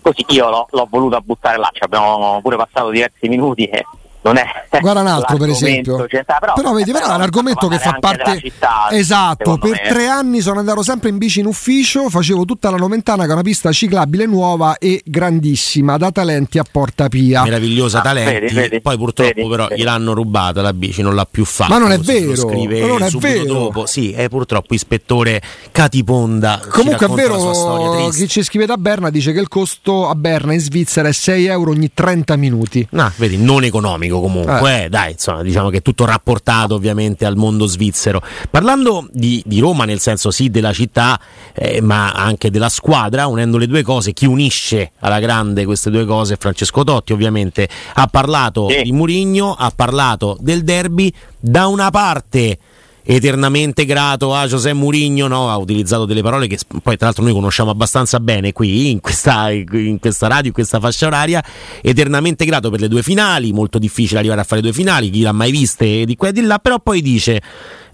così 0.00 0.24
io 0.28 0.48
l'ho, 0.48 0.66
l'ho 0.70 0.88
voluta 0.90 1.20
buttare 1.20 1.58
là, 1.58 1.68
ci 1.70 1.82
abbiamo 1.82 2.40
pure 2.40 2.56
passato 2.56 2.88
diversi 2.88 3.28
minuti 3.28 3.64
e 3.66 3.84
non 4.22 4.36
è 4.36 4.44
Guarda 4.80 5.00
un 5.00 5.06
altro 5.08 5.36
per 5.36 5.50
esempio. 5.50 6.06
centrale, 6.08 6.40
però, 6.40 6.52
Però 6.54 6.72
vedi, 6.72 6.92
però 6.92 7.10
è 7.10 7.14
un 7.14 7.20
argomento 7.20 7.68
che 7.68 7.78
fa 7.78 7.96
parte. 8.00 8.22
della 8.24 8.38
città, 8.40 8.88
esatto, 8.90 9.58
per 9.58 9.70
me. 9.70 9.80
tre 9.88 10.06
anni 10.06 10.40
sono 10.40 10.58
andato 10.60 10.82
sempre 10.82 11.10
in 11.10 11.18
bici 11.18 11.40
in 11.40 11.46
ufficio, 11.46 12.08
facevo 12.08 12.44
tutta 12.44 12.70
la 12.70 12.76
Noventana 12.78 13.24
che 13.24 13.30
è 13.30 13.32
una 13.32 13.42
pista 13.42 13.70
ciclabile 13.72 14.24
nuova 14.26 14.78
e 14.78 15.02
grandissima, 15.04 15.96
da 15.98 16.10
talenti 16.10 16.58
a 16.58 16.64
Porta 16.70 17.08
Pia. 17.08 17.42
Meravigliosa 17.42 17.98
Ah, 17.98 18.02
talenti, 18.02 18.32
vedi, 18.40 18.54
vedi, 18.54 18.80
poi 18.80 18.96
purtroppo 18.96 19.32
vedi, 19.34 19.48
però 19.48 19.66
vedi. 19.68 19.80
gliel'hanno 19.80 20.12
rubata 20.14 20.62
la 20.62 20.72
bici, 20.72 21.02
non 21.02 21.14
l'ha 21.14 21.26
più 21.30 21.44
fatta. 21.44 21.72
Ma 21.72 21.78
non 21.78 21.92
è 21.92 21.98
vero, 21.98 22.34
scrive 22.34 22.80
ma 22.80 22.86
non 22.86 23.02
è 23.02 23.10
vero. 23.10 23.44
dopo. 23.52 23.86
Sì, 23.86 24.12
è 24.12 24.28
purtroppo 24.28 24.72
ispettore 24.74 25.40
Catiponda. 25.70 26.60
Comunque 26.70 27.06
è 27.06 27.10
vero, 27.10 28.08
chi 28.10 28.28
ci 28.28 28.42
scrive 28.42 28.66
da 28.66 28.76
Berna 28.76 29.10
dice 29.10 29.32
che 29.32 29.40
il 29.40 29.48
costo 29.48 30.08
a 30.08 30.14
Berna 30.14 30.52
in 30.54 30.60
Svizzera 30.60 31.08
è 31.08 31.12
6 31.12 31.46
euro 31.46 31.72
ogni 31.72 31.90
30 31.92 32.36
minuti. 32.36 32.86
Ah, 32.94 33.12
vedi, 33.16 33.36
non 33.36 33.64
economico 33.64 34.11
comunque, 34.20 34.84
eh, 34.84 34.88
dai, 34.88 35.12
insomma, 35.12 35.42
diciamo 35.42 35.70
che 35.70 35.78
è 35.78 35.82
tutto 35.82 36.04
rapportato 36.04 36.74
ovviamente 36.74 37.24
al 37.24 37.36
mondo 37.36 37.66
svizzero. 37.66 38.22
Parlando 38.50 39.08
di, 39.12 39.42
di 39.46 39.60
Roma, 39.60 39.84
nel 39.84 40.00
senso 40.00 40.30
sì 40.30 40.50
della 40.50 40.72
città, 40.72 41.18
eh, 41.52 41.80
ma 41.80 42.12
anche 42.12 42.50
della 42.50 42.68
squadra, 42.68 43.26
unendo 43.26 43.58
le 43.58 43.66
due 43.66 43.82
cose, 43.82 44.12
chi 44.12 44.26
unisce 44.26 44.92
alla 45.00 45.20
grande 45.20 45.64
queste 45.64 45.90
due 45.90 46.04
cose 46.04 46.34
è 46.34 46.36
Francesco 46.38 46.84
Totti, 46.84 47.12
ovviamente. 47.12 47.68
Ha 47.94 48.06
parlato 48.06 48.68
Sì. 48.68 48.82
di 48.82 48.92
Murigno, 48.92 49.54
ha 49.54 49.72
parlato 49.74 50.36
del 50.40 50.64
derby, 50.64 51.12
da 51.38 51.66
una 51.66 51.90
parte 51.90 52.58
eternamente 53.04 53.84
grato 53.84 54.34
a 54.34 54.46
José 54.46 54.72
Mourinho, 54.72 55.26
no? 55.26 55.50
ha 55.50 55.56
utilizzato 55.56 56.04
delle 56.04 56.22
parole 56.22 56.46
che 56.46 56.58
poi 56.66 56.96
tra 56.96 57.06
l'altro 57.06 57.24
noi 57.24 57.32
conosciamo 57.32 57.70
abbastanza 57.70 58.20
bene 58.20 58.52
qui 58.52 58.90
in 58.90 59.00
questa, 59.00 59.50
in 59.50 59.98
questa 59.98 60.28
radio, 60.28 60.46
in 60.48 60.52
questa 60.52 60.78
fascia 60.80 61.06
oraria, 61.06 61.42
eternamente 61.80 62.44
grato 62.44 62.70
per 62.70 62.80
le 62.80 62.88
due 62.88 63.02
finali, 63.02 63.52
molto 63.52 63.78
difficile 63.78 64.20
arrivare 64.20 64.40
a 64.40 64.44
fare 64.44 64.60
due 64.60 64.72
finali, 64.72 65.10
chi 65.10 65.22
l'ha 65.22 65.32
mai 65.32 65.50
viste 65.50 66.04
di 66.04 66.16
qua 66.16 66.28
e 66.28 66.32
di 66.32 66.42
là, 66.42 66.58
però 66.58 66.78
poi 66.78 67.02
dice 67.02 67.42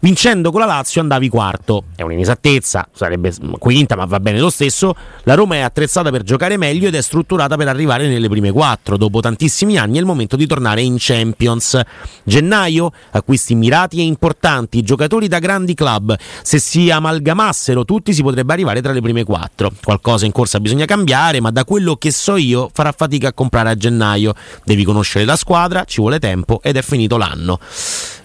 vincendo 0.01 0.51
con 0.51 0.61
la 0.61 0.67
Lazio 0.67 1.01
andavi 1.01 1.29
quarto, 1.29 1.85
è 1.97 2.03
un'inesattezza, 2.03 2.89
sarebbe 2.93 3.33
quinta 3.59 3.97
ma 3.97 4.05
va 4.05 4.21
bene 4.21 4.39
lo 4.39 4.51
stesso, 4.51 4.95
la 5.25 5.35
Roma 5.35 5.57
è 5.57 5.61
attrezzata 5.61 6.11
per 6.11 6.23
giocare 6.23 6.57
meglio 6.57 6.89
ed 6.89 6.95
è 6.95 7.03
strutturata 7.03 7.57
per 7.57 7.69
arrivare 7.69 8.09
nelle 8.09 8.29
prime 8.29 8.53
quattro, 8.53 8.97
dopo 8.97 9.21
tantissimi 9.21 9.77
anni 9.77 9.97
è 9.97 10.01
il 10.01 10.07
momento 10.07 10.37
di 10.37 10.47
tornare 10.47 10.83
in 10.83 10.97
Champions. 10.99 11.81
Gennaio, 12.23 12.93
acquisti 13.11 13.55
mirati 13.55 13.99
e 13.99 14.03
importanti, 14.03 14.83
giocatori 14.83 15.29
da 15.29 15.39
grandi 15.39 15.75
club, 15.75 16.17
se 16.43 16.59
si 16.59 16.91
amalgamassero 16.91 17.85
tutti 17.85 18.13
si 18.13 18.23
potrebbe 18.23 18.53
arrivare 18.53 18.81
tra 18.81 18.93
le 18.93 19.01
prime 19.01 19.25
quattro, 19.25 19.73
qualcosa 19.83 20.27
in 20.27 20.33
corsa 20.33 20.61
bisogna 20.61 20.85
cambiare, 20.85 21.41
ma 21.41 21.51
da 21.51 21.65
quello 21.65 21.97
che 21.97 22.13
so 22.13 22.37
io 22.37 22.71
farà 22.73 22.93
fatica 22.93 23.29
a 23.29 23.33
comprare 23.33 23.71
a 23.71 23.75
gennaio, 23.77 24.35
devi 24.65 24.85
conoscere 24.85 25.25
la 25.25 25.37
squadra, 25.37 25.85
ci 25.85 26.01
vuole 26.01 26.19
tempo 26.19 26.61
ed 26.63 26.77
è 26.77 26.83
finito 26.83 27.17
l'anno. 27.17 27.59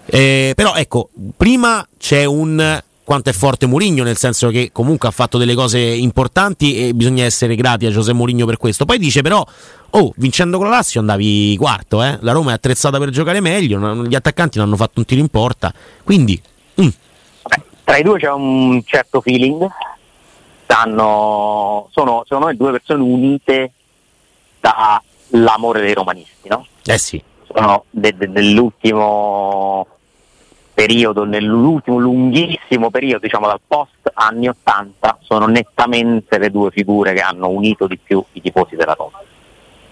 Eh, 0.05 0.53
però 0.55 0.75
ecco, 0.75 1.09
prima 1.35 1.85
c'è 1.97 2.25
un 2.25 2.81
quanto 3.03 3.29
è 3.29 3.33
forte 3.33 3.65
Mourinho, 3.65 4.03
nel 4.03 4.17
senso 4.17 4.49
che 4.49 4.69
comunque 4.71 5.09
ha 5.09 5.11
fatto 5.11 5.37
delle 5.37 5.55
cose 5.55 5.79
importanti 5.79 6.87
e 6.87 6.93
bisogna 6.93 7.25
essere 7.25 7.55
grati 7.55 7.85
a 7.85 7.89
José 7.89 8.13
Mourinho 8.13 8.45
per 8.45 8.57
questo. 8.57 8.85
Poi 8.85 8.97
dice 8.97 9.21
però, 9.21 9.45
oh, 9.91 10.13
vincendo 10.15 10.57
con 10.57 10.67
la 10.67 10.77
Lazio 10.77 10.99
andavi 10.99 11.55
quarto, 11.57 12.01
eh? 12.01 12.17
la 12.21 12.31
Roma 12.31 12.51
è 12.51 12.53
attrezzata 12.53 12.97
per 12.99 13.09
giocare 13.09 13.41
meglio, 13.41 14.05
gli 14.05 14.15
attaccanti 14.15 14.57
non 14.57 14.67
hanno 14.67 14.77
fatto 14.77 14.99
un 14.99 15.05
tiro 15.05 15.21
in 15.21 15.27
porta, 15.27 15.73
quindi... 16.03 16.41
mm, 16.81 16.87
Vabbè, 17.43 17.63
tra 17.83 17.97
i 17.97 18.03
due 18.03 18.19
c'è 18.19 18.31
un 18.31 18.81
certo 18.85 19.19
feeling, 19.21 19.67
stanno, 20.63 21.89
sono 21.91 22.23
secondo 22.23 22.47
me 22.47 22.55
due 22.55 22.71
persone 22.71 23.03
unite 23.03 23.71
dall'amore 24.61 25.81
dei 25.81 25.93
romanisti, 25.93 26.47
no? 26.47 26.65
eh 26.85 26.97
sì, 26.97 27.21
sono 27.53 27.85
de- 27.89 28.15
de- 28.15 28.27
nell'ultimo 28.27 29.87
periodo, 30.73 31.23
nell'ultimo 31.23 31.99
lunghissimo 31.99 32.89
periodo, 32.89 33.19
diciamo 33.19 33.47
dal 33.47 33.61
post 33.65 34.11
anni 34.13 34.47
80, 34.47 35.19
sono 35.21 35.45
nettamente 35.45 36.37
le 36.39 36.49
due 36.49 36.71
figure 36.71 37.13
che 37.13 37.21
hanno 37.21 37.49
unito 37.49 37.87
di 37.87 37.97
più 37.97 38.23
i 38.33 38.41
tifosi 38.41 38.75
della 38.75 38.93
Roma. 38.93 39.21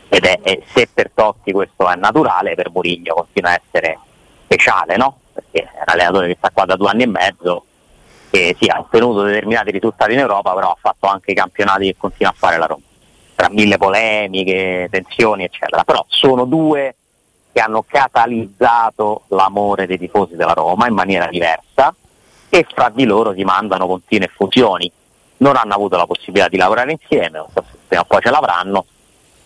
Ed 0.10 0.26
è, 0.26 0.40
e 0.42 0.64
se 0.74 0.90
per 0.94 1.12
Totti 1.14 1.52
questo 1.52 1.88
è 1.88 1.96
naturale, 1.96 2.56
per 2.56 2.70
Mourinho 2.72 3.14
continua 3.14 3.52
a 3.52 3.62
essere 3.64 3.98
speciale, 4.44 4.98
no? 4.98 5.20
Perché 5.34 5.62
è 5.62 5.78
un 5.78 5.84
allenatore 5.86 6.28
che 6.28 6.36
sta 6.38 6.50
qua 6.52 6.66
da 6.66 6.76
due 6.76 6.90
anni 6.90 7.04
e 7.04 7.08
mezzo, 7.08 7.66
che 8.30 8.56
sì, 8.60 8.68
ha 8.68 8.80
ottenuto 8.80 9.22
determinati 9.22 9.72
risultati 9.72 10.14
in 10.14 10.20
Europa, 10.20 10.54
però 10.54 10.72
ha 10.72 10.78
fatto 10.80 11.08
anche 11.08 11.32
i 11.32 11.36
campionati 11.36 11.86
che 11.86 11.96
continua 11.98 12.32
a 12.32 12.36
fare 12.38 12.58
la 12.58 12.66
Roma, 12.66 12.82
tra 13.36 13.50
mille 13.50 13.78
polemiche, 13.78 14.90
tensioni, 14.92 15.44
eccetera. 15.46 15.84
Però 15.84 16.04
sono 16.08 16.46
due 16.46 16.96
che 17.52 17.60
hanno 17.60 17.84
catalizzato 17.88 19.24
l'amore 19.28 19.88
dei 19.88 19.98
tifosi 19.98 20.36
della 20.36 20.54
Roma 20.54 20.88
in 20.88 20.94
maniera 20.94 21.28
diversa 21.28 21.94
e 22.50 22.66
fra 22.74 22.90
di 22.90 23.06
loro 23.06 23.34
si 23.34 23.44
mandano 23.44 23.88
continue 23.88 24.28
fusioni. 24.34 24.92
Non 25.38 25.56
hanno 25.56 25.74
avuto 25.74 25.98
la 25.98 26.06
possibilità 26.06 26.48
di 26.48 26.58
lavorare 26.58 26.92
insieme, 26.92 27.44
prima 27.88 28.04
o 28.04 28.06
poi 28.06 28.22
ce 28.22 28.30
l'avranno, 28.30 28.86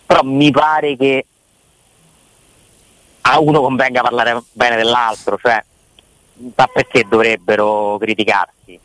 però 0.04 0.22
mi 0.22 0.50
pare 0.50 0.96
che 0.96 1.26
a 3.22 3.40
uno 3.40 3.60
convenga 3.60 4.02
parlare 4.02 4.42
bene 4.52 4.76
dell'altro, 4.76 5.38
cioè 5.38 5.62
ma 6.54 6.66
perché 6.66 7.04
dovrebbero 7.08 7.96
criticarsi? 7.98 8.78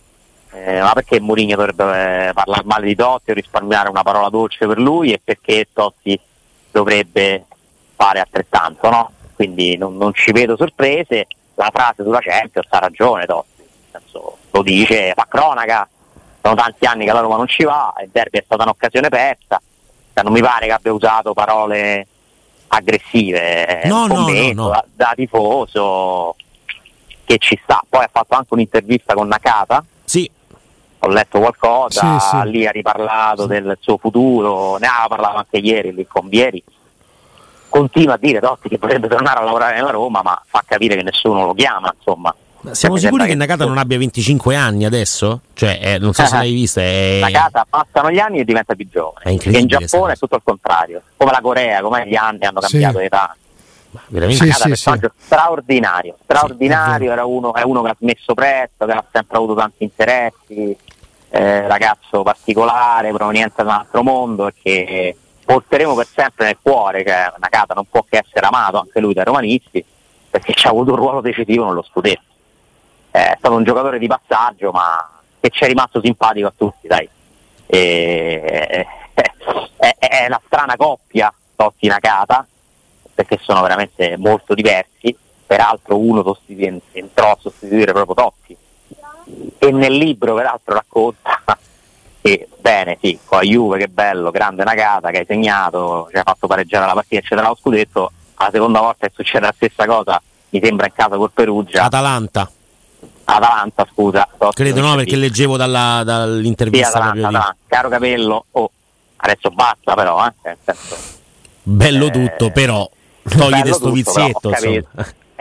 Eh, 0.54 0.82
ma 0.82 0.94
perché 0.94 1.20
Mourinho 1.20 1.56
dovrebbe 1.56 2.30
eh, 2.30 2.34
parlare 2.34 2.64
male 2.66 2.86
di 2.86 2.96
Totti 2.96 3.32
o 3.32 3.34
risparmiare 3.34 3.90
una 3.90 4.04
parola 4.04 4.30
dolce 4.30 4.68
per 4.68 4.80
lui 4.80 5.12
e 5.12 5.22
perché 5.24 5.68
Totti 5.72 6.20
dovrebbe 6.72 7.46
fare 8.02 8.20
altrettanto, 8.20 8.90
no? 8.90 9.12
Quindi 9.36 9.78
non, 9.78 9.96
non 9.96 10.14
ci 10.14 10.32
vedo 10.32 10.56
sorprese, 10.58 11.28
la 11.56 11.70
frase 11.72 12.02
sulla 12.04 12.20
Champions 12.20 12.68
ha 12.72 12.80
ragione 12.80 13.26
Totti, 13.26 13.64
senso, 13.92 14.38
lo 14.50 14.62
dice, 14.64 15.14
fa 15.16 15.28
cronaca, 15.30 15.88
sono 16.42 16.56
tanti 16.56 16.86
anni 16.86 17.06
che 17.06 17.12
la 17.12 17.20
Roma 17.20 17.38
non 17.38 17.48
ci 17.48 17.64
va, 17.64 17.94
il 18.02 18.10
derby 18.12 18.40
è 18.40 18.44
stata 18.44 18.64
un'occasione 18.64 19.10
persa, 19.10 19.62
Cioè, 20.14 20.24
non 20.24 20.34
mi 20.34 20.42
pare 20.42 20.66
che 20.66 20.72
abbia 20.74 20.92
usato 20.94 21.34
parole 21.34 22.08
aggressive, 22.70 23.66
è 23.66 23.88
No, 23.88 24.08
no, 24.08 24.16
no, 24.16 24.26
commento 24.26 24.62
no. 24.64 24.70
Da, 24.70 24.86
da 24.94 25.12
tifoso 25.16 26.36
che 27.24 27.38
ci 27.38 27.60
sta, 27.64 27.84
poi 27.88 28.04
ha 28.04 28.10
fatto 28.12 28.34
anche 28.36 28.54
un'intervista 28.54 29.14
con 29.14 29.28
Nakata, 29.28 29.84
sì, 30.04 30.30
ho 31.04 31.08
letto 31.08 31.40
qualcosa, 31.40 32.20
Sì, 32.20 32.28
sì. 32.28 32.50
lì 32.50 32.66
ha 32.68 32.72
riparlato 32.72 33.46
del 33.46 33.78
suo 33.80 33.98
futuro, 33.98 34.78
ne 34.78 34.88
aveva 34.88 35.08
parlato 35.08 35.38
anche 35.38 35.58
ieri 35.58 35.94
lì 35.94 36.06
con 36.08 36.28
Vieri. 36.28 36.64
Continua 37.72 38.16
a 38.16 38.18
dire 38.18 38.42
Totti 38.42 38.68
che 38.68 38.78
vorrebbe 38.78 39.08
tornare 39.08 39.40
a 39.40 39.44
lavorare 39.44 39.76
nella 39.76 39.92
Roma, 39.92 40.22
ma 40.22 40.40
fa 40.46 40.62
capire 40.68 40.98
che 40.98 41.04
nessuno 41.04 41.46
lo 41.46 41.54
chiama, 41.54 41.94
insomma. 41.98 42.36
siamo 42.72 42.96
Mi 42.96 43.00
sicuri 43.00 43.26
che 43.28 43.36
Nakata 43.36 43.66
non 43.66 43.78
abbia 43.78 43.98
25 43.98 44.54
anni 44.58 44.84
adesso? 44.84 45.40
Cioè, 45.54 45.80
eh, 45.82 45.98
non 45.98 46.12
so 46.12 46.26
se 46.26 46.36
l'hai 46.36 46.52
vista, 46.52 46.82
è... 46.82 47.20
Nakata 47.22 47.66
passano 47.70 48.12
gli 48.12 48.20
anni 48.20 48.40
e 48.40 48.44
diventa 48.44 48.76
più 48.76 48.90
giovane. 48.90 49.24
È 49.24 49.30
incredibile 49.30 49.78
Che 49.78 49.84
in 49.84 49.88
Giappone 49.88 50.14
è 50.14 50.18
tutto 50.18 50.36
il 50.36 50.42
contrario, 50.44 51.02
come 51.16 51.32
la 51.32 51.40
Corea, 51.42 51.82
come 51.82 52.06
gli 52.08 52.16
anni 52.16 52.44
hanno 52.44 52.62
Sì. 52.62 52.72
cambiato 52.72 53.00
età. 53.00 53.36
veramente... 54.08 54.44
Sì, 54.44 54.50
Nakata 54.50 54.66
è 54.66 54.70
un 54.70 54.76
sì, 54.76 54.84
personaggio 54.84 55.14
straordinario, 55.18 56.16
straordinario, 56.24 57.12
era 57.14 57.26
uno, 57.26 57.54
è 57.54 57.62
uno 57.64 57.82
che 57.84 57.90
ha 57.90 57.96
smesso 57.98 58.34
presto, 58.34 58.86
che 58.86 58.92
ha 58.92 59.04
sempre 59.10 59.38
avuto 59.38 59.54
tanti 59.56 59.84
interessi, 59.86 60.76
eh, 61.30 61.68
ragazzo 61.70 62.22
particolare, 62.22 63.14
proveniente 63.14 63.64
da 63.64 63.70
un 63.70 63.70
altro 63.70 64.04
mondo 64.04 64.48
e 64.48 64.54
che 64.62 65.16
porteremo 65.52 65.96
per 65.96 66.08
sempre 66.08 66.46
nel 66.46 66.58
cuore, 66.62 67.04
che 67.04 67.12
Nakata 67.38 67.74
non 67.74 67.86
può 67.90 68.06
che 68.08 68.22
essere 68.24 68.46
amato 68.46 68.80
anche 68.80 69.00
lui 69.02 69.14
dai 69.14 69.26
romanisti, 69.26 69.84
perché 70.30 70.54
ci 70.54 70.66
ha 70.68 70.70
avuto 70.70 70.92
un 70.92 70.98
ruolo 70.98 71.20
decisivo 71.20 71.66
nello 71.66 71.84
scudetto. 71.84 72.22
È 73.12 73.36
stato 73.38 73.56
un 73.56 73.64
giocatore 73.64 74.00
di 74.00 74.08
passaggio, 74.08 74.72
ma 74.72 75.10
che 75.40 75.50
ci 75.50 75.64
è 75.64 75.68
rimasto 75.68 76.00
simpatico 76.02 76.48
a 76.48 76.54
tutti, 76.56 76.88
dai. 76.88 77.10
E- 77.66 78.88
è, 79.76 79.96
è 79.98 80.26
una 80.28 80.42
strana 80.46 80.76
coppia 80.78 81.34
Totti 81.56 81.88
Nakata 81.88 82.46
perché 83.14 83.38
sono 83.42 83.62
veramente 83.62 84.16
molto 84.18 84.54
diversi 84.54 85.16
peraltro 85.46 85.98
uno 85.98 86.24
sostitu- 86.24 86.82
entrò 86.94 87.32
a 87.32 87.38
sostituire 87.40 87.92
proprio 87.92 88.16
Totti 88.16 88.58
e 89.58 89.72
nel 89.72 89.94
libro 89.94 90.34
peraltro 90.34 90.74
racconta 90.74 91.42
che 92.22 92.48
bene 92.60 92.98
sì, 93.02 93.18
con 93.26 93.40
la 93.40 93.44
Juve 93.44 93.78
che 93.80 93.88
bello, 93.88 94.32
grande 94.32 94.64
Nakata 94.64 95.10
che 95.10 95.20
hai 95.20 95.26
segnato, 95.26 96.08
ci 96.12 96.18
hai 96.18 96.24
fatto 96.24 96.48
pareggiare 96.48 96.86
la 96.86 96.94
partita 96.94 97.22
eccetera 97.22 97.48
lo 97.48 97.58
scudetto, 97.60 98.12
la 98.38 98.50
seconda 98.52 98.80
volta 98.80 99.08
che 99.08 99.14
succede 99.16 99.46
la 99.46 99.54
stessa 99.56 99.86
cosa 99.86 100.22
mi 100.50 100.60
sembra 100.62 100.86
in 100.86 100.94
casa 100.94 101.16
col 101.16 101.32
Perugia. 101.34 101.84
Atalanta. 101.84 102.50
Atalanta, 103.24 103.88
scusa. 103.92 104.28
Credo 104.54 104.82
no, 104.82 104.96
perché 104.96 105.16
leggevo 105.16 105.56
dalla, 105.56 106.02
dall'intervista. 106.04 106.88
Sì, 106.88 106.94
Atalanta, 106.94 107.28
Atalanta. 107.28 107.56
Caro 107.68 107.90
Capello, 107.90 108.46
oh, 108.52 108.72
adesso 109.18 109.50
basta 109.52 109.94
però, 109.96 110.26
eh. 110.26 110.56
Bello 111.64 112.08
eh, 112.08 112.12
tutto, 112.12 112.52
però 112.52 112.90
toglite 113.24 113.74
sto 113.74 113.92
vizietto. 113.92 114.52
Eh, 114.52 114.86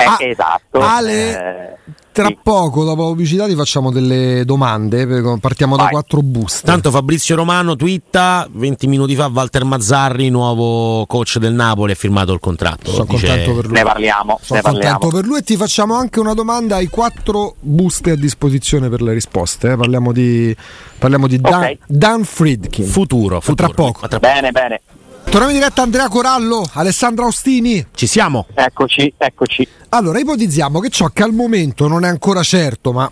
ah, 0.04 0.16
esatto. 0.20 0.80
Ale, 0.80 1.76
eh, 1.84 1.92
tra 2.12 2.26
sì. 2.26 2.38
poco, 2.42 2.84
dopo 2.84 3.02
la 3.02 3.08
pubblicità, 3.08 3.46
ti 3.46 3.54
facciamo 3.54 3.92
delle 3.92 4.42
domande. 4.44 5.06
Partiamo 5.40 5.76
Vai. 5.76 5.84
da 5.84 5.90
quattro 5.90 6.22
buste. 6.22 6.66
Tanto 6.66 6.90
Fabrizio 6.90 7.36
Romano 7.36 7.76
twitta 7.76 8.48
20 8.50 8.86
minuti 8.88 9.14
fa 9.14 9.30
Walter 9.32 9.64
Mazzarri, 9.64 10.28
nuovo 10.28 11.06
coach 11.06 11.38
del 11.38 11.54
Napoli, 11.54 11.92
ha 11.92 11.94
firmato 11.94 12.32
il 12.32 12.40
contratto. 12.40 12.90
Sono 12.90 13.06
dice... 13.08 13.26
contento 13.26 13.54
per 13.54 13.64
lui. 13.66 13.74
Ne 13.74 13.82
parliamo. 13.82 14.38
Sono 14.42 14.60
ne 14.60 14.70
contento 14.70 14.98
parliamo. 14.98 15.16
per 15.16 15.24
lui 15.24 15.38
e 15.38 15.42
ti 15.42 15.56
facciamo 15.56 15.94
anche 15.94 16.18
una 16.18 16.34
domanda 16.34 16.76
ai 16.76 16.88
quattro 16.88 17.54
buste 17.60 18.10
a 18.10 18.16
disposizione 18.16 18.88
per 18.88 19.02
le 19.02 19.12
risposte. 19.12 19.72
Eh? 19.72 19.76
Parliamo 19.76 20.12
di, 20.12 20.54
parliamo 20.98 21.28
di 21.28 21.38
okay. 21.40 21.78
Dan, 21.86 21.98
Dan 21.98 22.24
Friedkin. 22.24 22.86
Futuro, 22.86 23.40
futuro. 23.40 23.72
Tra 23.72 23.74
poco. 23.74 24.18
Bene, 24.18 24.50
bene. 24.50 24.80
Torniamo 25.24 25.50
in 25.50 25.58
diretta 25.58 25.82
Andrea 25.82 26.08
Corallo, 26.08 26.68
Alessandro 26.72 27.26
Austini. 27.26 27.86
Ci 27.94 28.06
siamo. 28.06 28.46
Eccoci, 28.52 29.12
eccoci. 29.16 29.66
Allora, 29.90 30.18
ipotizziamo 30.18 30.80
che 30.80 30.88
ciò 30.88 31.06
che 31.08 31.22
al 31.22 31.32
momento 31.32 31.86
non 31.86 32.04
è 32.04 32.08
ancora 32.08 32.42
certo, 32.42 32.92
ma 32.92 33.10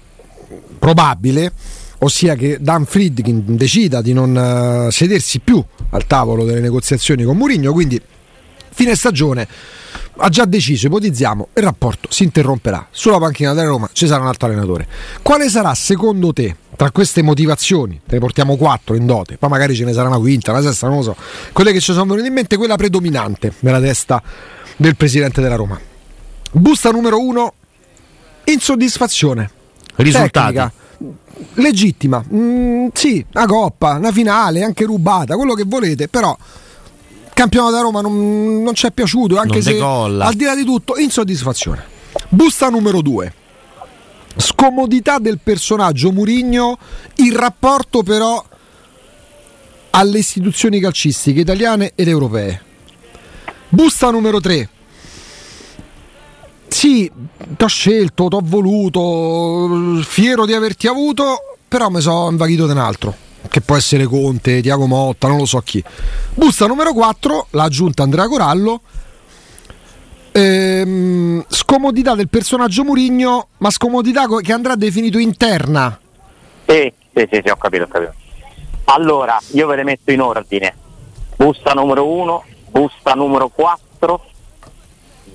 probabile, 0.79 1.53
ossia 1.99 2.35
che 2.35 2.59
Dan 2.61 2.87
Friedkin 2.87 3.57
decida 3.57 4.01
di 4.03 4.13
non 4.13 4.87
uh, 4.87 4.91
sedersi 4.91 5.41
più 5.41 5.63
al 5.91 6.07
tavolo 6.07 6.45
delle 6.45 6.61
negoziazioni 6.61 7.25
con 7.25 7.37
Mourinho, 7.37 7.73
quindi 7.73 8.01
fine 8.71 8.95
stagione 8.95 9.47
ha 10.19 10.29
già 10.29 10.45
deciso, 10.45 10.87
ipotizziamo, 10.87 11.49
il 11.55 11.63
rapporto 11.63 12.09
si 12.11 12.25
interromperà. 12.25 12.87
Sulla 12.91 13.19
panchina 13.19 13.53
della 13.53 13.69
Roma 13.69 13.89
ci 13.93 14.07
sarà 14.07 14.21
un 14.21 14.29
altro 14.29 14.49
allenatore. 14.49 14.87
Quale 15.23 15.49
sarà 15.49 15.75
secondo 15.75 16.33
te 16.33 16.55
tra 16.77 16.91
queste 16.91 17.23
motivazioni, 17.23 18.01
te 18.07 18.15
ne 18.15 18.21
portiamo 18.21 18.57
quattro 18.57 18.95
in 18.95 19.07
dote, 19.07 19.37
poi 19.37 19.49
magari 19.49 19.75
ce 19.75 19.85
ne 19.85 19.93
sarà 19.93 20.09
una 20.09 20.19
quinta, 20.19 20.53
una 20.53 20.63
sesta, 20.63 20.87
non 20.87 20.99
lo 20.99 21.03
so, 21.03 21.17
quelle 21.53 21.73
che 21.73 21.81
ci 21.81 21.93
sono 21.93 22.07
venute 22.07 22.29
in 22.29 22.35
mente, 22.35 22.57
quella 22.57 22.77
predominante 22.77 23.53
nella 23.61 23.81
testa 23.81 24.23
del 24.77 24.97
presidente 24.97 25.41
della 25.41 25.57
Roma. 25.57 25.79
Busta 26.53 26.91
numero 26.91 27.21
uno, 27.21 27.55
insoddisfazione. 28.45 29.51
Risultati. 29.97 30.55
Tecnica, 30.55 30.73
legittima, 31.55 32.25
mm, 32.33 32.89
sì, 32.93 33.25
una 33.35 33.47
coppa, 33.47 33.97
una 33.97 34.13
finale, 34.13 34.63
anche 34.63 34.85
rubata, 34.85 35.35
quello 35.35 35.55
che 35.55 35.65
volete, 35.67 36.09
però 36.09 36.37
campionato 37.39 37.73
da 37.73 37.81
Roma 37.83 38.01
non, 38.01 38.63
non 38.65 38.75
ci 38.75 38.87
è 38.87 38.91
piaciuto, 38.91 39.37
anche 39.37 39.55
non 39.55 39.63
se 39.63 39.73
decolla. 39.75 40.27
al 40.27 40.35
di 40.35 40.45
là 40.45 40.57
di 40.57 40.65
tutto, 40.65 40.97
insoddisfazione. 40.97 41.85
Busta 42.29 42.69
numero 42.69 43.01
due 43.01 43.33
scomodità 44.39 45.19
del 45.19 45.41
personaggio 45.43 46.13
Murigno, 46.13 46.79
il 47.17 47.35
rapporto 47.35 48.03
però 48.03 48.45
alle 49.91 50.19
istituzioni 50.19 50.81
calcistiche 50.81 51.41
italiane 51.41 51.93
ed 51.95 52.09
europee. 52.09 52.63
Busta 53.69 54.11
numero 54.11 54.41
3. 54.41 54.69
Sì, 56.69 57.11
ti 57.57 57.65
ho 57.65 57.67
scelto, 57.67 58.29
ti 58.29 58.35
ho 58.37 58.41
voluto, 58.43 60.01
fiero 60.03 60.47
di 60.47 60.53
averti 60.53 60.87
avuto, 60.87 61.57
però 61.67 61.89
mi 61.89 62.01
sono 62.01 62.31
invaghito 62.31 62.67
di 62.67 62.73
un 62.73 62.79
altro, 62.79 63.17
che 63.49 63.61
può 63.61 63.77
essere 63.77 64.05
Conte, 64.05 64.61
Tiago 64.61 64.87
Motta, 64.87 65.29
non 65.29 65.39
lo 65.39 65.47
so 65.47 65.61
chi. 65.61 65.83
Busta 66.35 66.67
numero 66.67 66.93
4, 66.93 67.49
l'ha 67.51 67.65
aggiunta 67.65 68.03
Andrea 68.03 68.27
Corallo, 68.27 68.81
ehm, 70.33 71.45
scomodità 71.49 72.15
del 72.15 72.29
personaggio 72.29 72.85
Murigno, 72.85 73.49
ma 73.59 73.71
scomodità 73.71 74.27
che 74.41 74.53
andrà 74.53 74.75
definito 74.77 75.19
interna. 75.19 75.99
Sì, 76.67 76.93
sì, 77.15 77.29
sì, 77.31 77.41
sì 77.45 77.51
ho 77.51 77.57
capito, 77.57 77.85
ho 77.85 77.89
capito. 77.89 78.15
Allora, 78.85 79.39
io 79.53 79.67
ve 79.67 79.77
le 79.77 79.85
metto 79.85 80.11
in 80.13 80.21
ordine. 80.21 80.75
Busta 81.37 81.73
numero 81.73 82.07
1, 82.07 82.45
busta 82.71 83.15
numero 83.15 83.49
4, 83.49 84.25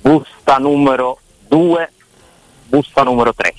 busta 0.01 0.57
numero 0.57 1.19
2, 1.47 1.91
busta 2.67 3.03
numero 3.03 3.33
3. 3.33 3.53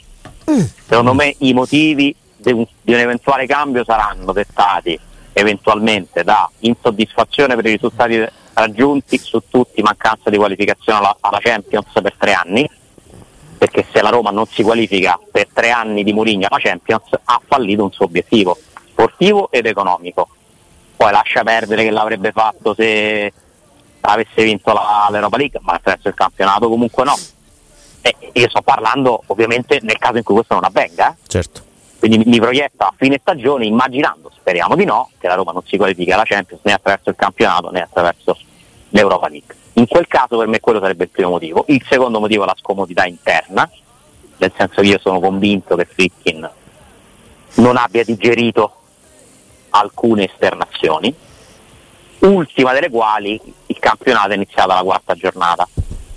Mm. 0.50 0.60
Secondo 0.86 1.14
me 1.14 1.34
i 1.38 1.54
motivi 1.54 2.14
di 2.52 2.58
un, 2.58 2.66
di 2.82 2.92
un 2.92 2.98
eventuale 2.98 3.46
cambio 3.46 3.84
saranno 3.84 4.32
dettati 4.32 4.98
eventualmente 5.32 6.22
da 6.22 6.48
insoddisfazione 6.60 7.56
per 7.56 7.66
i 7.66 7.72
risultati 7.72 8.24
raggiunti 8.52 9.18
su 9.18 9.42
tutti, 9.48 9.82
mancanza 9.82 10.30
di 10.30 10.36
qualificazione 10.36 10.98
alla, 10.98 11.16
alla, 11.20 11.40
Champions 11.40 11.90
per 11.92 12.14
tre 12.16 12.32
anni, 12.32 12.68
perché 13.58 13.84
se 13.90 14.00
la 14.00 14.10
Roma 14.10 14.30
non 14.30 14.46
si 14.46 14.62
qualifica 14.62 15.18
per 15.30 15.48
tre 15.52 15.70
anni 15.70 16.04
di 16.04 16.12
Mourinho 16.12 16.46
alla 16.48 16.60
Champions 16.60 17.08
ha 17.24 17.40
fallito 17.44 17.82
un 17.82 17.90
suo 17.90 18.04
obiettivo 18.04 18.56
sportivo 18.88 19.50
ed 19.50 19.66
economico. 19.66 20.28
Poi 20.96 21.10
lascia 21.10 21.42
perdere 21.42 21.82
che 21.82 21.90
l'avrebbe 21.90 22.30
fatto 22.30 22.74
se 22.74 23.32
avesse 24.02 24.44
vinto 24.44 24.72
la, 24.72 25.08
l'Europa 25.10 25.36
League, 25.36 25.58
ma 25.62 25.72
attraverso 25.72 26.08
il 26.08 26.14
campionato 26.14 26.68
comunque 26.68 27.02
no. 27.04 27.18
E 28.02 28.14
io 28.34 28.48
sto 28.50 28.62
parlando 28.62 29.22
ovviamente 29.26 29.80
nel 29.82 29.98
caso 29.98 30.18
in 30.18 30.22
cui 30.22 30.34
questo 30.34 30.54
non 30.54 30.64
avvenga. 30.64 31.10
Eh? 31.10 31.14
Certo. 31.26 31.72
Quindi 32.06 32.28
mi, 32.28 32.38
proietta 32.38 32.88
a 32.88 32.94
fine 32.94 33.18
stagione 33.18 33.64
immaginando, 33.64 34.30
speriamo 34.36 34.76
di 34.76 34.84
no, 34.84 35.08
che 35.18 35.26
la 35.26 35.36
Roma 35.36 35.52
non 35.52 35.62
si 35.64 35.78
qualifica 35.78 36.12
alla 36.12 36.24
Champions 36.24 36.60
né 36.64 36.74
attraverso 36.74 37.08
il 37.08 37.16
campionato 37.16 37.70
né 37.70 37.80
attraverso 37.80 38.36
l'Europa 38.90 39.28
League. 39.28 39.54
In 39.74 39.86
quel 39.86 40.06
caso 40.06 40.36
per 40.36 40.46
me 40.46 40.60
quello 40.60 40.80
sarebbe 40.80 41.04
il 41.04 41.08
primo 41.08 41.30
motivo. 41.30 41.64
Il 41.68 41.82
secondo 41.88 42.20
motivo 42.20 42.42
è 42.42 42.46
la 42.46 42.56
scomodità 42.58 43.06
interna, 43.06 43.66
nel 44.36 44.52
senso 44.54 44.82
che 44.82 44.86
io 44.86 44.98
sono 44.98 45.18
convinto 45.18 45.76
che 45.76 45.86
Fritkin 45.86 46.50
non 47.54 47.78
abbia 47.78 48.04
digerito 48.04 48.74
alcune 49.70 50.26
esternazioni, 50.26 51.14
ultima 52.18 52.74
delle 52.74 52.90
quali 52.90 53.40
il 53.64 53.78
campionato 53.78 54.28
è 54.28 54.34
iniziato 54.34 54.72
alla 54.72 54.82
quarta 54.82 55.14
giornata, 55.14 55.66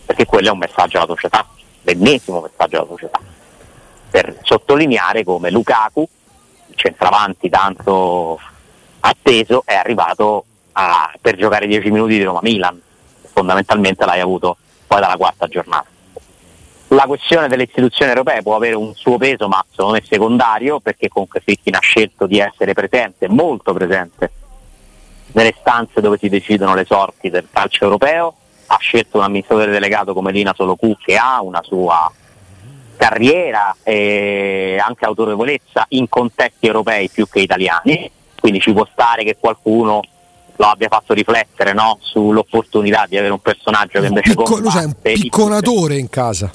perché 0.06 0.26
quello 0.26 0.50
è 0.50 0.52
un 0.52 0.58
messaggio 0.58 0.98
alla 0.98 1.08
società, 1.08 1.48
l'ennesimo 1.84 2.42
messaggio 2.42 2.76
alla 2.76 2.88
società, 2.90 3.22
per 4.18 4.40
sottolineare 4.42 5.24
come 5.24 5.52
Lukaku, 5.52 6.08
centravanti 6.74 7.50
tanto 7.50 8.40
atteso, 9.02 9.62
è 9.64 9.76
arrivato 9.76 10.44
a, 10.72 11.14
per 11.22 11.36
giocare 11.36 11.68
10 11.68 11.92
minuti 11.92 12.18
di 12.18 12.24
Roma-Milan, 12.24 12.82
fondamentalmente 13.32 14.06
l'hai 14.06 14.20
avuto 14.20 14.58
poi 14.88 15.02
dalla 15.02 15.18
quarta 15.18 15.46
giornata. 15.46 15.86
La 16.88 17.04
questione 17.04 17.48
delle 17.48 17.64
istituzioni 17.64 18.10
europee 18.10 18.42
può 18.42 18.56
avere 18.56 18.74
un 18.74 18.96
suo 18.96 19.18
peso, 19.18 19.48
ma 19.48 19.64
secondo 19.70 19.94
me 19.94 20.04
secondario, 20.04 20.80
perché 20.80 21.10
comunque 21.10 21.42
Fritkin 21.42 21.76
ha 21.76 21.80
scelto 21.80 22.26
di 22.26 22.40
essere 22.40 22.74
presente, 22.74 23.28
molto 23.28 23.72
presente, 23.72 24.32
nelle 25.34 25.54
stanze 25.60 26.02
dove 26.02 26.18
si 26.18 26.28
decidono 26.28 26.74
le 26.74 26.86
sorti 26.86 27.30
del 27.30 27.48
calcio 27.52 27.84
europeo, 27.84 28.34
ha 28.66 28.78
scelto 28.80 29.18
un 29.18 29.26
amministratore 29.26 29.70
delegato 29.70 30.16
come 30.16 30.32
Lina 30.32 30.56
Solocu 30.56 30.98
che 30.98 31.18
ha 31.18 31.40
una 31.44 31.62
sua 31.62 32.12
carriera 32.98 33.76
e 33.84 34.82
anche 34.84 35.06
autorevolezza 35.06 35.86
in 35.90 36.10
contesti 36.10 36.66
europei 36.66 37.10
più 37.10 37.28
che 37.30 37.40
italiani, 37.40 38.12
quindi 38.40 38.60
ci 38.60 38.74
può 38.74 38.86
stare 38.92 39.24
che 39.24 39.38
qualcuno 39.40 40.02
lo 40.60 40.66
abbia 40.66 40.88
fatto 40.90 41.14
riflettere 41.14 41.74
no? 41.74 42.00
sull'opportunità 42.02 43.06
di 43.08 43.18
avere 43.18 43.32
un 43.32 43.40
personaggio 43.40 44.02
che 44.02 44.08
invece 44.08 44.34
Picco, 44.34 44.58
è 44.58 44.84
un 44.84 44.96
picconatore 45.02 45.98
in 45.98 46.10
casa. 46.10 46.52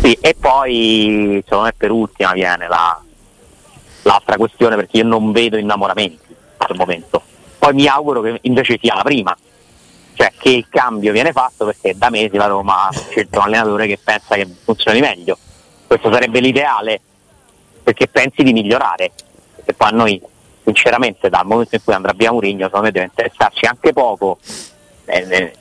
Sì, 0.00 0.18
e 0.20 0.34
poi 0.38 1.40
secondo 1.44 1.66
me 1.66 1.72
per 1.76 1.90
ultima 1.90 2.32
viene 2.32 2.66
la, 2.66 3.00
l'altra 4.02 4.36
questione 4.36 4.74
perché 4.74 4.98
io 4.98 5.04
non 5.04 5.30
vedo 5.30 5.56
innamoramenti 5.56 6.34
al 6.56 6.76
momento. 6.76 7.22
Poi 7.58 7.74
mi 7.74 7.86
auguro 7.86 8.20
che 8.20 8.38
invece 8.42 8.78
sia 8.80 8.94
la 8.96 9.02
prima 9.02 9.36
cioè 10.14 10.32
che 10.36 10.50
il 10.50 10.66
cambio 10.68 11.12
viene 11.12 11.32
fatto 11.32 11.64
perché 11.64 11.96
da 11.96 12.10
mesi 12.10 12.36
la 12.36 12.46
Roma 12.46 12.88
ha 12.88 12.92
scelto 12.92 13.38
un 13.38 13.44
allenatore 13.44 13.86
che 13.86 13.98
pensa 14.02 14.34
che 14.34 14.46
funzioni 14.64 15.00
meglio 15.00 15.38
questo 15.86 16.12
sarebbe 16.12 16.40
l'ideale 16.40 17.00
perché 17.82 18.08
pensi 18.08 18.42
di 18.42 18.52
migliorare 18.52 19.10
perché 19.56 19.72
poi 19.74 19.88
a 19.88 19.92
noi 19.92 20.22
sinceramente 20.64 21.28
dal 21.28 21.46
momento 21.46 21.74
in 21.74 21.82
cui 21.82 21.94
andrà 21.94 22.12
via 22.14 22.32
Murigno 22.32 22.66
secondo 22.66 22.86
me 22.86 22.92
deve 22.92 23.06
interessarci 23.06 23.66
anche 23.66 23.92
poco 23.92 24.38
eh, 25.04 25.26
eh, 25.28 25.52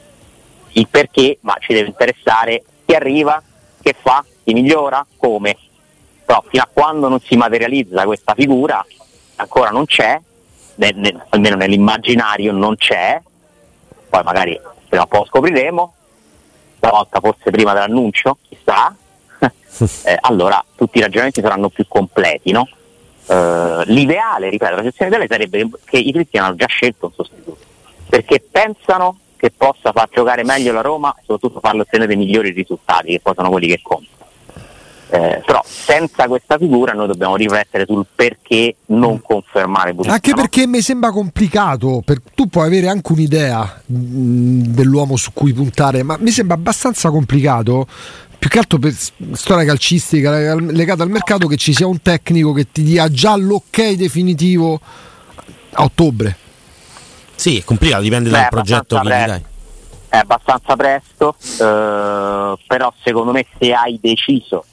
il 0.73 0.87
perché, 0.87 1.37
ma 1.41 1.55
ci 1.59 1.73
deve 1.73 1.87
interessare 1.87 2.63
chi 2.85 2.93
arriva, 2.93 3.41
che 3.81 3.95
fa, 3.99 4.23
chi 4.43 4.53
migliora, 4.53 5.05
come. 5.17 5.57
Però 6.25 6.43
fino 6.47 6.63
a 6.63 6.69
quando 6.71 7.09
non 7.09 7.19
si 7.19 7.35
materializza 7.35 8.05
questa 8.05 8.33
figura, 8.33 8.85
ancora 9.35 9.69
non 9.69 9.85
c'è, 9.85 10.19
ne, 10.75 10.91
ne, 10.93 11.25
almeno 11.29 11.55
nell'immaginario 11.55 12.51
non 12.53 12.75
c'è, 12.75 13.21
poi 14.11 14.23
magari 14.23 14.59
prima 14.89 15.03
o 15.03 15.07
poi 15.07 15.25
scopriremo, 15.25 15.93
stavolta 16.75 17.19
forse 17.21 17.49
prima 17.49 17.73
dell'annuncio, 17.73 18.37
chissà, 18.47 18.93
eh, 20.03 20.17
allora 20.19 20.63
tutti 20.75 20.97
i 20.97 21.01
ragionamenti 21.01 21.41
saranno 21.41 21.69
più 21.69 21.85
completi, 21.87 22.51
no? 22.51 22.67
Uh, 23.23 23.83
l'ideale, 23.85 24.49
ripeto, 24.49 24.75
la 24.75 24.83
sezione 24.83 25.09
ideale 25.09 25.27
sarebbe 25.29 25.69
che 25.85 25.97
i 25.97 26.11
cristiani 26.11 26.47
hanno 26.47 26.55
già 26.57 26.65
scelto 26.65 27.05
un 27.05 27.13
sostituto, 27.13 27.63
perché 28.09 28.43
pensano 28.51 29.17
che 29.37 29.51
possa 29.51 29.93
far 29.93 30.09
giocare 30.11 30.43
meglio 30.43 30.73
la 30.73 30.81
Roma 30.81 31.13
e 31.17 31.21
soprattutto 31.21 31.61
farlo 31.61 31.83
ottenere 31.83 32.15
migliori 32.15 32.51
risultati, 32.51 33.11
che 33.11 33.19
poi 33.21 33.33
sono 33.35 33.49
quelli 33.49 33.67
che 33.67 33.79
contano. 33.81 34.09
Eh, 35.13 35.43
però 35.45 35.61
senza 35.65 36.25
questa 36.27 36.57
figura 36.57 36.93
noi 36.93 37.05
dobbiamo 37.05 37.35
riflettere 37.35 37.83
sul 37.85 38.05
perché 38.15 38.77
non 38.87 39.21
confermare 39.21 39.91
Busquets. 39.91 40.13
Anche 40.13 40.33
perché 40.33 40.65
mi 40.65 40.79
sembra 40.79 41.11
complicato, 41.11 42.01
per, 42.05 42.21
tu 42.33 42.47
puoi 42.47 42.67
avere 42.67 42.87
anche 42.87 43.11
un'idea 43.11 43.81
mh, 43.87 43.95
mm, 43.97 44.61
dell'uomo 44.67 45.17
su 45.17 45.31
cui 45.33 45.51
puntare, 45.51 46.01
ma 46.03 46.15
mi 46.17 46.31
sembra 46.31 46.55
abbastanza 46.55 47.09
complicato 47.09 47.87
più 48.39 48.49
che 48.49 48.57
altro 48.57 48.79
per 48.79 48.95
storia 49.33 49.65
calcistica 49.65 50.55
legata 50.55 51.03
al 51.03 51.09
mercato 51.09 51.45
che 51.47 51.57
ci 51.57 51.73
sia 51.73 51.87
un 51.87 52.01
tecnico 52.01 52.53
che 52.53 52.71
ti 52.71 52.81
dia 52.81 53.09
già 53.09 53.35
l'ok 53.35 53.91
definitivo 53.91 54.79
a 55.73 55.83
ottobre. 55.83 56.37
Sì, 57.35 57.57
è 57.57 57.63
complicato, 57.65 58.01
dipende 58.01 58.29
Beh, 58.29 58.37
dal 58.37 58.47
progetto 58.47 58.97
che 58.97 59.09
dai. 59.09 59.45
È 60.07 60.17
abbastanza 60.17 60.75
presto, 60.77 61.35
eh, 61.37 62.57
però 62.65 62.93
secondo 63.03 63.31
me 63.33 63.45
se 63.59 63.73
hai 63.73 63.99
deciso 64.01 64.65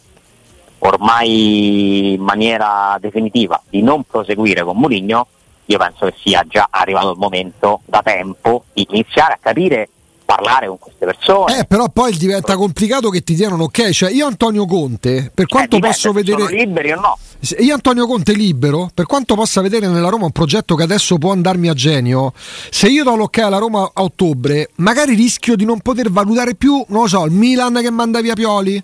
ormai 0.78 2.14
in 2.14 2.22
maniera 2.22 2.96
definitiva 3.00 3.60
di 3.68 3.82
non 3.82 4.04
proseguire 4.04 4.62
con 4.62 4.76
Mourinho, 4.76 5.26
io 5.66 5.78
penso 5.78 6.06
che 6.06 6.14
sia 6.22 6.44
già 6.48 6.68
arrivato 6.70 7.10
il 7.10 7.18
momento 7.18 7.80
da 7.84 8.00
tempo 8.02 8.64
di 8.72 8.86
iniziare 8.90 9.34
a 9.34 9.38
capire 9.40 9.88
parlare 10.28 10.66
con 10.68 10.78
queste 10.78 11.06
persone. 11.06 11.60
Eh, 11.60 11.64
però 11.64 11.88
poi 11.88 12.14
diventa 12.14 12.54
complicato 12.54 13.08
che 13.08 13.22
ti 13.22 13.34
diano 13.34 13.54
un 13.54 13.62
ok. 13.62 13.90
Cioè, 13.90 14.10
io 14.10 14.26
Antonio 14.26 14.66
Conte, 14.66 15.30
per 15.32 15.44
eh, 15.44 15.48
quanto 15.48 15.76
eh, 15.76 15.80
posso 15.80 16.12
vedere. 16.12 16.42
Sono 16.42 16.54
liberi 16.54 16.92
o 16.92 17.00
no? 17.00 17.18
Io 17.60 17.72
Antonio 17.72 18.06
Conte 18.06 18.34
libero, 18.34 18.90
per 18.92 19.06
quanto 19.06 19.34
possa 19.34 19.62
vedere 19.62 19.88
nella 19.88 20.10
Roma 20.10 20.26
un 20.26 20.32
progetto 20.32 20.74
che 20.74 20.82
adesso 20.82 21.16
può 21.16 21.32
andarmi 21.32 21.68
a 21.68 21.72
genio, 21.72 22.32
se 22.34 22.88
io 22.88 23.04
do 23.04 23.16
l'ok 23.16 23.38
alla 23.38 23.56
Roma 23.56 23.90
a 23.92 24.02
ottobre, 24.02 24.68
magari 24.76 25.14
rischio 25.14 25.56
di 25.56 25.64
non 25.64 25.80
poter 25.80 26.10
valutare 26.10 26.54
più, 26.54 26.84
non 26.88 27.02
lo 27.02 27.08
so, 27.08 27.24
il 27.24 27.32
Milan 27.32 27.78
che 27.80 27.90
manda 27.90 28.20
via 28.20 28.34
Pioli 28.34 28.82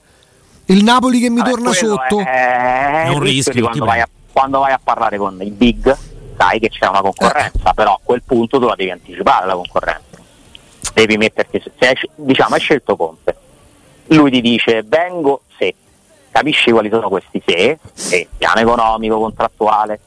il 0.66 0.82
Napoli 0.82 1.20
che 1.20 1.30
mi 1.30 1.38
Vabbè, 1.38 1.50
torna 1.50 1.72
sotto. 1.72 2.18
È, 2.20 3.04
è 3.04 3.08
un 3.08 3.20
rischio 3.20 3.64
quando 3.64 3.84
vai, 3.84 4.00
a, 4.00 4.08
quando 4.32 4.58
vai, 4.60 4.72
a, 4.72 4.80
parlare 4.82 5.18
con 5.18 5.38
i 5.40 5.50
big, 5.50 5.96
sai 6.36 6.58
che 6.58 6.68
c'è 6.70 6.86
una 6.86 7.00
concorrenza, 7.00 7.70
eh. 7.70 7.74
però 7.74 7.94
a 7.94 8.00
quel 8.02 8.22
punto 8.24 8.58
tu 8.58 8.66
la 8.66 8.74
devi 8.74 8.90
anticipare 8.90 9.46
la 9.46 9.54
concorrenza. 9.54 10.02
Devi 10.94 11.16
metterti, 11.16 11.62
se 11.78 11.86
hai, 11.86 11.94
diciamo 12.14 12.54
hai 12.54 12.60
scelto 12.60 12.96
Conte, 12.96 13.36
lui 14.08 14.30
ti 14.30 14.40
dice 14.40 14.84
vengo 14.86 15.42
se, 15.58 15.74
capisci 16.30 16.70
quali 16.70 16.88
sono 16.88 17.08
questi 17.08 17.42
se, 17.44 17.78
se 17.92 18.28
piano 18.36 18.60
economico, 18.60 19.18
contrattuale, 19.18 19.98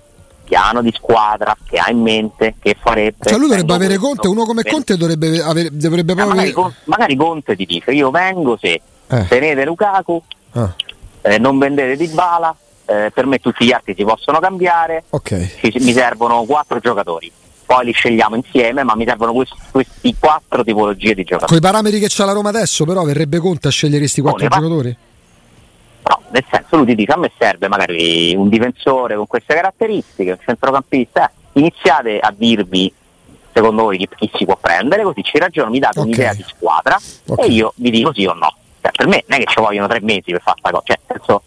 piano 0.47 0.81
di 0.81 0.93
squadra 0.95 1.55
che 1.67 1.77
ha 1.77 1.89
in 1.89 2.01
mente, 2.01 2.55
che 2.59 2.75
farebbe. 2.79 3.29
Cioè 3.29 3.37
lui 3.37 3.49
dovrebbe 3.49 3.73
avere 3.73 3.97
questo, 3.97 4.07
Conte, 4.07 4.27
uno 4.29 4.45
come 4.45 4.63
Conte 4.63 4.95
dovrebbe, 4.95 5.41
avere, 5.41 5.69
dovrebbe 5.71 6.13
eh, 6.13 6.15
magari, 6.15 6.53
magari, 6.85 7.15
Conte 7.15 7.55
ti 7.55 7.65
dice 7.65 7.91
io 7.91 8.09
vengo 8.11 8.57
se 8.57 8.81
eh. 9.07 9.25
tenete 9.27 9.65
Lukaku, 9.65 10.23
Ah. 10.57 10.75
Eh, 11.21 11.37
non 11.37 11.57
vendete 11.57 11.95
di 11.95 12.07
bala, 12.07 12.55
eh, 12.85 13.11
per 13.13 13.25
me 13.25 13.39
tutti 13.39 13.65
gli 13.65 13.71
altri 13.71 13.93
si 13.95 14.03
possono 14.03 14.39
cambiare, 14.39 15.03
okay. 15.09 15.51
ci, 15.59 15.73
mi 15.79 15.93
servono 15.93 16.43
quattro 16.43 16.79
giocatori. 16.79 17.31
Poi 17.65 17.85
li 17.85 17.91
scegliamo 17.91 18.35
insieme, 18.35 18.83
ma 18.83 18.95
mi 18.95 19.05
servono 19.05 19.33
questi, 19.33 19.57
questi 19.71 20.15
quattro 20.17 20.63
tipologie 20.63 21.13
di 21.13 21.23
giocatori. 21.23 21.47
Con 21.47 21.57
i 21.57 21.61
parametri 21.61 21.99
che 21.99 22.07
c'ha 22.09 22.23
la 22.23 22.31
Roma 22.31 22.49
adesso, 22.49 22.85
però, 22.85 23.03
verrebbe 23.03 23.39
conto 23.39 23.67
a 23.67 23.71
scegliere 23.71 23.99
questi 23.99 24.21
quattro 24.21 24.47
no, 24.47 24.49
giocatori? 24.49 24.97
No, 26.07 26.21
nel 26.29 26.45
senso 26.49 26.77
lui 26.77 26.85
ti 26.85 26.95
dice 26.95 27.11
a 27.11 27.17
me 27.17 27.29
serve 27.37 27.67
magari 27.67 28.33
un 28.35 28.47
difensore 28.47 29.15
con 29.17 29.27
queste 29.27 29.53
caratteristiche, 29.53 30.31
un 30.31 30.39
centrocampista, 30.43 31.29
iniziate 31.53 32.19
a 32.19 32.33
dirvi 32.35 32.93
secondo 33.57 33.83
voi 33.83 33.97
chi, 33.97 34.07
chi 34.15 34.31
si 34.35 34.45
può 34.45 34.55
prendere, 34.55 35.03
così 35.03 35.23
ci 35.23 35.37
ragiono, 35.37 35.69
mi 35.69 35.79
date 35.79 35.99
okay. 35.99 36.11
un'idea 36.11 36.33
di 36.33 36.45
squadra 36.47 36.97
okay. 37.25 37.47
e 37.47 37.51
io 37.51 37.73
vi 37.75 37.89
dico 37.89 38.13
sì 38.13 38.25
o 38.25 38.33
no. 38.33 38.53
Cioè, 38.81 38.91
per 38.91 39.07
me 39.07 39.23
non 39.27 39.39
è 39.39 39.43
che 39.43 39.51
ci 39.51 39.59
vogliono 39.59 39.87
tre 39.87 39.99
mesi 40.01 40.31
per 40.31 40.41
fare 40.41 40.59
questa 40.61 40.71
cosa, 40.71 40.83
cioè, 40.85 40.99
senso, 41.07 41.41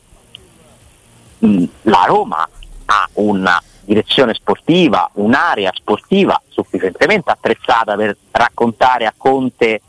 mh, 1.39 1.65
la 1.83 2.05
Roma 2.07 2.49
ha 2.87 3.09
una 3.15 3.63
direzione 3.83 4.35
sportiva, 4.35 5.11
un'area 5.15 5.71
sportiva 5.75 6.41
sufficientemente 6.49 7.31
attrezzata 7.31 7.97
per 7.97 8.17
raccontare 8.31 9.07
a 9.07 9.15
Conte 9.17 9.81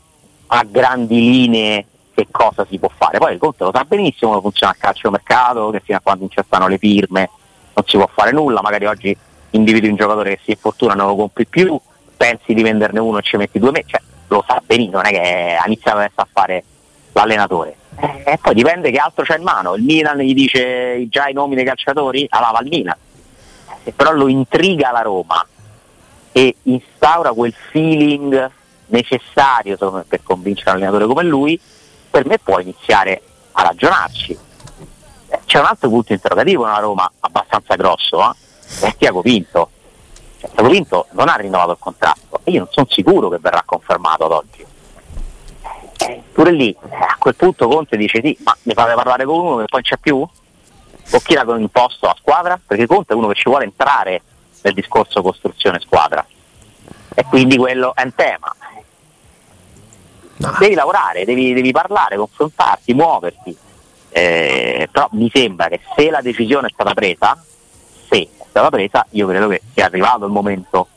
a 0.48 0.64
grandi 0.64 1.18
linee 1.20 1.86
che 2.14 2.26
cosa 2.30 2.66
si 2.68 2.78
può 2.78 2.90
fare. 2.94 3.18
Poi 3.18 3.32
il 3.32 3.38
Conte 3.38 3.64
lo 3.64 3.70
sa 3.72 3.84
benissimo 3.84 4.30
come 4.30 4.42
funziona 4.42 4.72
il 4.72 4.78
calciomercato, 4.78 5.70
che 5.70 5.80
fino 5.80 5.98
a 5.98 6.00
quando 6.00 6.24
incessano 6.24 6.66
le 6.66 6.78
firme 6.78 7.30
non 7.74 7.84
si 7.86 7.96
può 7.96 8.08
fare 8.12 8.32
nulla, 8.32 8.60
magari 8.60 8.86
oggi 8.86 9.16
individui 9.50 9.88
un 9.88 9.96
giocatore 9.96 10.36
che 10.36 10.40
si 10.44 10.50
infortuna 10.50 10.94
non 10.94 11.06
lo 11.06 11.16
compri 11.16 11.46
più, 11.46 11.78
pensi 12.16 12.54
di 12.54 12.62
venderne 12.62 12.98
uno 12.98 13.18
e 13.18 13.22
ci 13.22 13.36
metti 13.36 13.58
due 13.58 13.70
mesi, 13.70 13.88
cioè, 13.88 14.00
lo 14.28 14.44
sa 14.46 14.60
benissimo, 14.64 14.96
non 14.96 15.06
è 15.06 15.10
che 15.10 15.56
ha 15.58 15.66
iniziato 15.66 15.98
adesso 15.98 16.20
a 16.20 16.28
fare 16.30 16.64
l'allenatore. 17.12 17.76
Eh, 17.96 18.22
e 18.24 18.38
poi 18.40 18.54
dipende 18.54 18.90
che 18.90 18.98
altro 18.98 19.24
c'è 19.24 19.36
in 19.36 19.42
mano. 19.42 19.74
Il 19.74 19.82
Milan 19.82 20.18
gli 20.18 20.34
dice 20.34 21.06
già 21.08 21.28
i 21.28 21.32
nomi 21.32 21.54
dei 21.54 21.64
calciatori, 21.64 22.26
allora 22.30 22.52
va 22.52 22.58
al 22.58 22.66
Milan. 22.66 22.96
Se 23.84 23.92
però 23.92 24.12
lo 24.12 24.28
intriga 24.28 24.90
la 24.90 25.02
Roma 25.02 25.44
e 26.32 26.56
instaura 26.62 27.32
quel 27.32 27.54
feeling 27.70 28.50
necessario 28.86 29.76
me, 29.92 30.04
per 30.06 30.22
convincere 30.22 30.70
un 30.70 30.76
allenatore 30.76 31.06
come 31.06 31.22
lui, 31.24 31.60
per 32.10 32.26
me 32.26 32.38
può 32.38 32.58
iniziare 32.60 33.22
a 33.52 33.62
ragionarci. 33.62 34.38
Eh, 35.28 35.40
c'è 35.44 35.58
un 35.58 35.66
altro 35.66 35.88
punto 35.88 36.12
interrogativo 36.12 36.64
nella 36.64 36.78
Roma 36.78 37.10
abbastanza 37.20 37.74
grosso, 37.76 38.20
eh? 38.22 38.86
è 38.86 38.94
Tiago 38.96 39.22
Pinto. 39.22 39.70
Cioè, 40.38 40.50
Tiago 40.50 40.70
Pinto 40.70 41.06
non 41.12 41.28
ha 41.28 41.34
rinnovato 41.34 41.72
il 41.72 41.78
contratto 41.78 42.40
e 42.44 42.50
io 42.52 42.58
non 42.60 42.68
sono 42.70 42.86
sicuro 42.88 43.28
che 43.28 43.38
verrà 43.38 43.62
confermato 43.64 44.24
ad 44.24 44.32
oggi 44.32 44.66
pure 46.42 46.50
lì 46.50 46.76
a 46.90 47.14
quel 47.18 47.36
punto 47.36 47.68
Conte 47.68 47.96
dice 47.96 48.20
sì, 48.20 48.36
ma 48.42 48.56
ne 48.62 48.74
fate 48.74 48.94
parlare 48.94 49.24
con 49.24 49.38
uno 49.38 49.56
che 49.58 49.66
poi 49.66 49.82
c'è 49.82 49.96
più? 49.96 50.16
O 50.16 51.18
chi 51.20 51.34
l'ha 51.34 51.44
imposto 51.56 52.08
a 52.08 52.16
squadra? 52.18 52.60
Perché 52.64 52.86
Conte 52.86 53.12
è 53.12 53.16
uno 53.16 53.28
che 53.28 53.34
ci 53.34 53.48
vuole 53.48 53.64
entrare 53.64 54.22
nel 54.62 54.74
discorso 54.74 55.22
costruzione 55.22 55.78
squadra. 55.78 56.26
E 57.14 57.24
quindi 57.24 57.56
quello 57.56 57.94
è 57.94 58.02
un 58.02 58.14
tema. 58.14 58.56
No. 60.36 60.56
Devi 60.58 60.74
lavorare, 60.74 61.24
devi, 61.24 61.52
devi, 61.52 61.70
parlare, 61.70 62.16
confrontarti, 62.16 62.92
muoverti. 62.92 63.56
Eh, 64.08 64.88
però 64.90 65.08
mi 65.12 65.30
sembra 65.32 65.68
che 65.68 65.80
se 65.94 66.10
la 66.10 66.22
decisione 66.22 66.68
è 66.68 66.70
stata 66.72 66.92
presa, 66.92 67.40
se 68.08 68.16
è 68.16 68.44
stata 68.48 68.68
presa, 68.68 69.06
io 69.10 69.28
credo 69.28 69.46
che 69.46 69.62
sia 69.72 69.84
arrivato 69.84 70.24
il 70.24 70.32
momento 70.32 70.88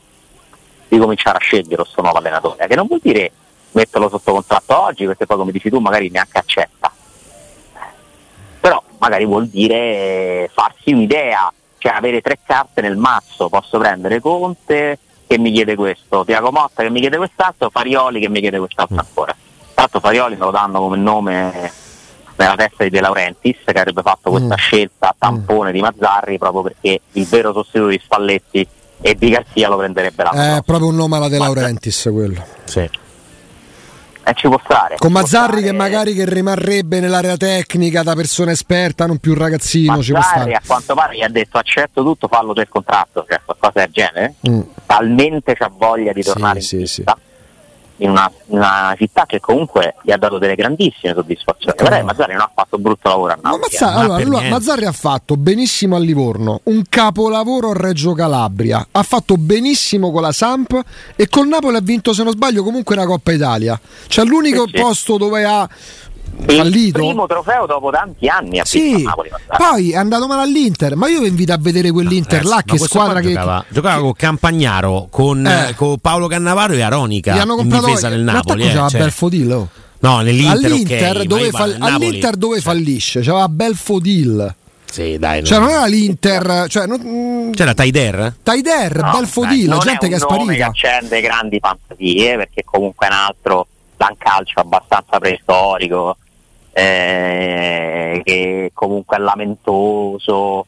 di 0.88 0.98
cominciare 0.98 1.36
a 1.36 1.40
scegliere 1.40 1.76
questo 1.76 2.02
nuovo 2.02 2.18
allenatore, 2.18 2.66
che 2.66 2.74
non 2.74 2.86
vuol 2.86 3.00
dire 3.02 3.30
metterlo 3.72 4.08
sotto 4.08 4.32
contratto 4.32 4.80
oggi 4.80 5.06
perché 5.06 5.26
poi 5.26 5.36
come 5.36 5.52
dici 5.52 5.68
tu 5.68 5.78
magari 5.78 6.10
neanche 6.10 6.38
accetta. 6.38 6.92
Però 8.60 8.82
magari 8.98 9.24
vuol 9.24 9.48
dire 9.48 10.50
farsi 10.52 10.92
un'idea, 10.92 11.52
cioè 11.78 11.92
avere 11.92 12.20
tre 12.20 12.38
carte 12.44 12.80
nel 12.80 12.96
mazzo, 12.96 13.48
posso 13.48 13.78
prendere 13.78 14.20
Conte 14.20 14.98
che 15.26 15.38
mi 15.38 15.52
chiede 15.52 15.74
questo, 15.74 16.24
Tiago 16.24 16.50
Motta 16.50 16.82
che 16.82 16.90
mi 16.90 17.00
chiede 17.00 17.16
quest'altro, 17.16 17.70
Farioli 17.70 18.20
che 18.20 18.28
mi 18.28 18.40
chiede 18.40 18.58
quest'altro 18.58 18.98
ancora. 18.98 19.32
Tra 19.32 19.82
l'altro 19.82 20.00
Farioli 20.00 20.36
me 20.36 20.44
lo 20.44 20.50
danno 20.50 20.80
come 20.80 20.96
nome 20.96 21.72
nella 22.36 22.54
testa 22.54 22.84
di 22.84 22.90
De 22.90 23.00
Laurentiis 23.00 23.58
che 23.64 23.78
avrebbe 23.78 24.02
fatto 24.02 24.30
questa 24.30 24.54
mm. 24.54 24.58
scelta 24.58 25.14
tampone 25.18 25.70
mm. 25.70 25.72
di 25.72 25.80
Mazzarri 25.80 26.38
proprio 26.38 26.62
perché 26.62 27.00
il 27.12 27.26
vero 27.26 27.52
sostituto 27.52 27.88
di 27.88 28.00
Spalletti 28.02 28.68
e 29.00 29.14
di 29.14 29.28
Garzia 29.30 29.68
lo 29.68 29.76
prenderebbe 29.76 30.22
l'anno 30.22 30.56
È 30.56 30.62
proprio 30.62 30.88
un 30.88 30.96
nome 30.96 31.16
alla 31.16 31.28
De 31.28 31.38
Laurentiis 31.38 32.08
quello. 32.12 32.44
Sì 32.64 33.04
eh, 34.26 34.34
ci 34.34 34.48
può 34.48 34.60
stare. 34.62 34.96
Con 34.96 35.12
Mazzarri 35.12 35.62
che 35.62 35.70
magari 35.70 36.12
che 36.12 36.24
rimarrebbe 36.28 36.98
nell'area 36.98 37.36
tecnica 37.36 38.02
da 38.02 38.14
persona 38.14 38.50
esperta, 38.50 39.06
non 39.06 39.18
più 39.18 39.32
un 39.32 39.38
ragazzino. 39.38 39.92
Mazzarri, 39.92 40.04
ci 40.04 40.12
può 40.12 40.22
stare. 40.22 40.52
a 40.52 40.62
quanto 40.66 40.94
pare 40.94 41.16
gli 41.16 41.22
ha 41.22 41.28
detto 41.28 41.58
accetto 41.58 42.02
tutto, 42.02 42.26
fallo 42.26 42.52
del 42.52 42.68
contratto, 42.68 43.24
cioè 43.28 43.40
qualcosa 43.44 43.84
del 43.84 43.90
genere. 43.92 44.34
Mm. 44.48 44.60
Talmente 44.84 45.54
c'ha 45.54 45.70
voglia 45.72 46.12
di 46.12 46.22
tornare 46.22 46.60
sì, 46.60 46.80
in 46.80 46.86
sì, 46.86 46.94
città. 46.94 47.16
Sì. 47.16 47.34
In 47.98 48.10
una, 48.10 48.30
una, 48.46 48.94
città 48.96 49.24
che 49.26 49.40
comunque 49.40 49.94
gli 50.02 50.10
ha 50.10 50.18
dato 50.18 50.38
delle 50.38 50.54
grandissime 50.54 51.14
soddisfazioni. 51.14 51.76
Però 51.76 52.02
Mazzarri 52.04 52.32
non 52.32 52.42
ha 52.42 52.50
fatto 52.54 52.78
brutto 52.78 53.08
lavoro 53.08 53.32
a 53.32 53.38
Napoli. 53.40 53.62
Mazza- 53.62 53.94
eh. 53.94 54.00
allora, 54.00 54.22
allora, 54.22 54.48
Mazzarri 54.48 54.84
ha 54.84 54.92
fatto 54.92 55.36
benissimo 55.36 55.96
a 55.96 55.98
Livorno, 55.98 56.60
un 56.64 56.82
capolavoro 56.88 57.70
a 57.70 57.74
Reggio 57.74 58.12
Calabria, 58.12 58.86
ha 58.90 59.02
fatto 59.02 59.36
benissimo 59.36 60.12
con 60.12 60.22
la 60.22 60.32
Samp 60.32 60.78
e 61.16 61.28
col 61.28 61.48
Napoli 61.48 61.76
ha 61.76 61.80
vinto, 61.80 62.12
se 62.12 62.22
non 62.22 62.32
sbaglio, 62.32 62.62
comunque 62.62 62.94
una 62.94 63.06
Coppa 63.06 63.32
Italia. 63.32 63.80
Cioè 64.08 64.24
l'unico 64.24 64.66
sì, 64.66 64.80
posto 64.80 65.16
dove 65.16 65.44
ha 65.44 65.68
fallito. 66.46 66.98
Il 66.98 67.04
primo 67.06 67.26
trofeo 67.26 67.66
dopo 67.66 67.90
tanti 67.90 68.28
anni 68.28 68.58
a 68.60 68.64
sì, 68.64 69.02
Napoli. 69.02 69.30
Poi 69.56 69.92
è 69.92 69.96
andato 69.96 70.26
male 70.26 70.42
all'Inter, 70.42 70.96
ma 70.96 71.08
io 71.08 71.20
vi 71.20 71.28
invito 71.28 71.52
a 71.52 71.58
vedere 71.58 71.90
quell'Inter 71.90 72.42
no, 72.42 72.48
là 72.50 72.62
che 72.64 72.78
squadra 72.78 73.20
che 73.20 73.28
giocava, 73.28 73.64
giocava 73.68 74.00
con 74.00 74.12
Campagnaro, 74.12 75.08
con, 75.10 75.46
eh. 75.46 75.74
con, 75.74 75.98
Paolo 75.98 76.26
Cannavaro 76.26 76.74
e 76.74 76.82
Aronica 76.82 77.34
Gli 77.34 77.38
hanno 77.38 77.56
comprato, 77.56 77.84
in 77.84 77.88
difesa 77.90 78.08
del 78.08 78.22
Napoli. 78.22 78.62
Eh, 78.64 78.68
c'era 78.68 78.88
cioè. 78.88 79.00
Belfodil. 79.00 79.68
No, 79.98 80.20
nell'Inter, 80.20 80.70
all'Inter, 80.70 81.10
okay, 81.16 81.26
dove, 81.26 81.50
fall- 81.50 81.76
all'Inter 81.80 82.36
dove 82.36 82.60
cioè. 82.60 82.64
fallisce, 82.64 83.20
c'era 83.20 83.48
Belfodil. 83.48 84.54
Sì, 84.96 85.18
dai. 85.18 85.44
Cioè, 85.44 85.58
non 85.58 85.68
era 85.68 85.84
l'Inter. 85.86 86.66
Cioè, 86.68 86.86
non, 86.86 87.50
C'era 87.54 87.74
Taider? 87.74 88.34
Taider, 88.42 88.96
No, 89.02 89.10
Belfodil, 89.10 89.68
dai, 89.68 89.78
gente 89.80 90.08
che 90.08 90.14
è 90.14 90.18
sparita. 90.18 90.52
che 90.52 90.62
accende 90.62 91.20
grandi 91.20 91.58
fantasie 91.60 92.36
perché 92.36 92.62
comunque 92.64 93.06
è 93.06 93.10
un 93.10 93.16
altro 93.16 93.66
da 94.06 94.08
un 94.10 94.16
calcio 94.18 94.60
abbastanza 94.60 95.18
preistorico 95.18 96.16
eh, 96.72 98.20
che 98.24 98.70
comunque 98.72 99.16
è 99.16 99.20
lamentoso. 99.20 100.66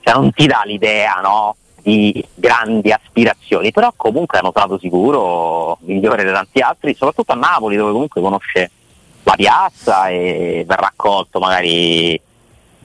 Cioè 0.00 0.14
non 0.14 0.32
ti 0.32 0.46
dà 0.46 0.62
l'idea 0.64 1.20
no, 1.22 1.56
di 1.82 2.24
grandi 2.34 2.90
aspirazioni 2.90 3.70
però 3.70 3.92
comunque 3.96 4.38
è 4.38 4.42
notato 4.42 4.78
sicuro 4.78 5.78
migliore 5.82 6.24
di 6.24 6.32
tanti 6.32 6.60
altri 6.60 6.94
soprattutto 6.94 7.32
a 7.32 7.36
Napoli 7.36 7.76
dove 7.76 7.92
comunque 7.92 8.20
conosce 8.20 8.70
la 9.24 9.34
piazza 9.34 10.08
e 10.08 10.64
verrà 10.66 10.86
accolto 10.86 11.38
magari 11.38 12.20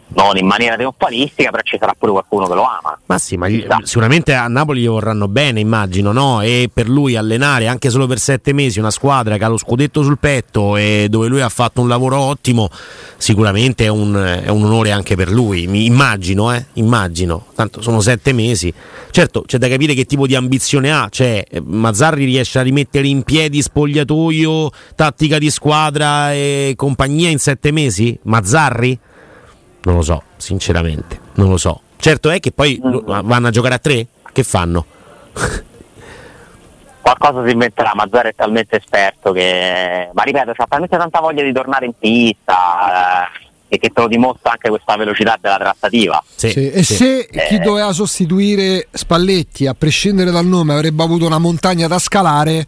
non 0.07 0.37
in 0.37 0.45
maniera 0.45 0.75
trionfalistica 0.75 1.49
però 1.49 1.61
ci 1.63 1.77
sarà 1.79 1.93
pure 1.97 2.11
qualcuno 2.11 2.47
che 2.47 2.53
lo 2.53 2.63
ama 2.63 2.97
Ma 3.07 3.17
sì, 3.17 3.37
ma 3.37 3.47
gli- 3.47 3.65
sicuramente 3.83 4.33
a 4.33 4.47
Napoli 4.47 4.81
gli 4.81 4.87
vorranno 4.87 5.27
bene, 5.27 5.59
immagino, 5.59 6.11
no? 6.11 6.41
E 6.41 6.69
per 6.71 6.87
lui 6.87 7.15
allenare 7.15 7.67
anche 7.67 7.89
solo 7.89 8.05
per 8.07 8.19
sette 8.19 8.53
mesi 8.53 8.79
una 8.79 8.91
squadra 8.91 9.37
che 9.37 9.43
ha 9.43 9.47
lo 9.47 9.57
scudetto 9.57 10.03
sul 10.03 10.17
petto 10.19 10.77
e 10.77 11.07
dove 11.09 11.27
lui 11.27 11.41
ha 11.41 11.49
fatto 11.49 11.81
un 11.81 11.87
lavoro 11.87 12.17
ottimo, 12.17 12.69
sicuramente 13.17 13.85
è 13.85 13.87
un, 13.87 14.41
è 14.43 14.49
un 14.49 14.63
onore 14.63 14.91
anche 14.91 15.15
per 15.15 15.29
lui. 15.29 15.67
Mi 15.67 15.85
immagino, 15.85 16.53
eh? 16.53 16.65
Immagino. 16.73 17.47
Tanto 17.55 17.81
sono 17.81 17.99
sette 17.99 18.31
mesi. 18.33 18.73
Certo, 19.11 19.43
c'è 19.45 19.57
da 19.57 19.67
capire 19.67 19.93
che 19.93 20.05
tipo 20.05 20.27
di 20.27 20.35
ambizione 20.35 20.91
ha. 20.91 21.07
Cioè, 21.09 21.43
Mazzarri 21.63 22.25
riesce 22.25 22.59
a 22.59 22.61
rimettere 22.61 23.07
in 23.07 23.23
piedi 23.23 23.61
spogliatoio, 23.61 24.69
tattica 24.95 25.37
di 25.37 25.49
squadra 25.49 26.33
e 26.33 26.73
compagnia 26.75 27.29
in 27.29 27.39
sette 27.39 27.71
mesi? 27.71 28.17
Mazzarri? 28.23 28.99
Non 29.85 29.95
lo 29.95 30.01
so, 30.01 30.21
sinceramente, 30.37 31.19
non 31.35 31.49
lo 31.49 31.57
so. 31.57 31.81
Certo 31.97 32.29
è 32.29 32.39
che 32.39 32.51
poi 32.51 32.79
lo- 32.83 33.03
vanno 33.23 33.47
a 33.47 33.51
giocare 33.51 33.75
a 33.75 33.79
tre? 33.79 34.05
Che 34.31 34.43
fanno? 34.43 34.85
qualcosa 37.01 37.45
si 37.45 37.51
inventerà, 37.51 37.91
Mazzara 37.93 38.29
è 38.29 38.35
talmente 38.35 38.77
esperto 38.77 39.31
che, 39.31 40.09
ma 40.11 40.23
ripeto, 40.23 40.53
ha 40.55 40.65
talmente 40.67 40.97
tanta 40.97 41.19
voglia 41.19 41.43
di 41.43 41.53
tornare 41.53 41.85
in 41.85 41.93
pista 41.99 43.27
eh, 43.67 43.75
e 43.75 43.77
che 43.77 43.89
te 43.89 44.01
lo 44.01 44.07
dimostra 44.07 44.51
anche 44.53 44.69
questa 44.69 44.95
velocità 44.95 45.37
della 45.39 45.57
trattativa. 45.57 46.23
Sì, 46.35 46.49
Sì, 46.49 46.71
E 46.71 46.83
sì. 46.83 46.95
se 46.95 47.27
chi 47.47 47.55
Eh. 47.55 47.59
doveva 47.59 47.93
sostituire 47.93 48.87
Spalletti, 48.91 49.67
a 49.67 49.75
prescindere 49.75 50.31
dal 50.31 50.47
nome, 50.47 50.73
avrebbe 50.73 51.03
avuto 51.03 51.27
una 51.27 51.37
montagna 51.37 51.87
da 51.87 51.99
scalare, 51.99 52.65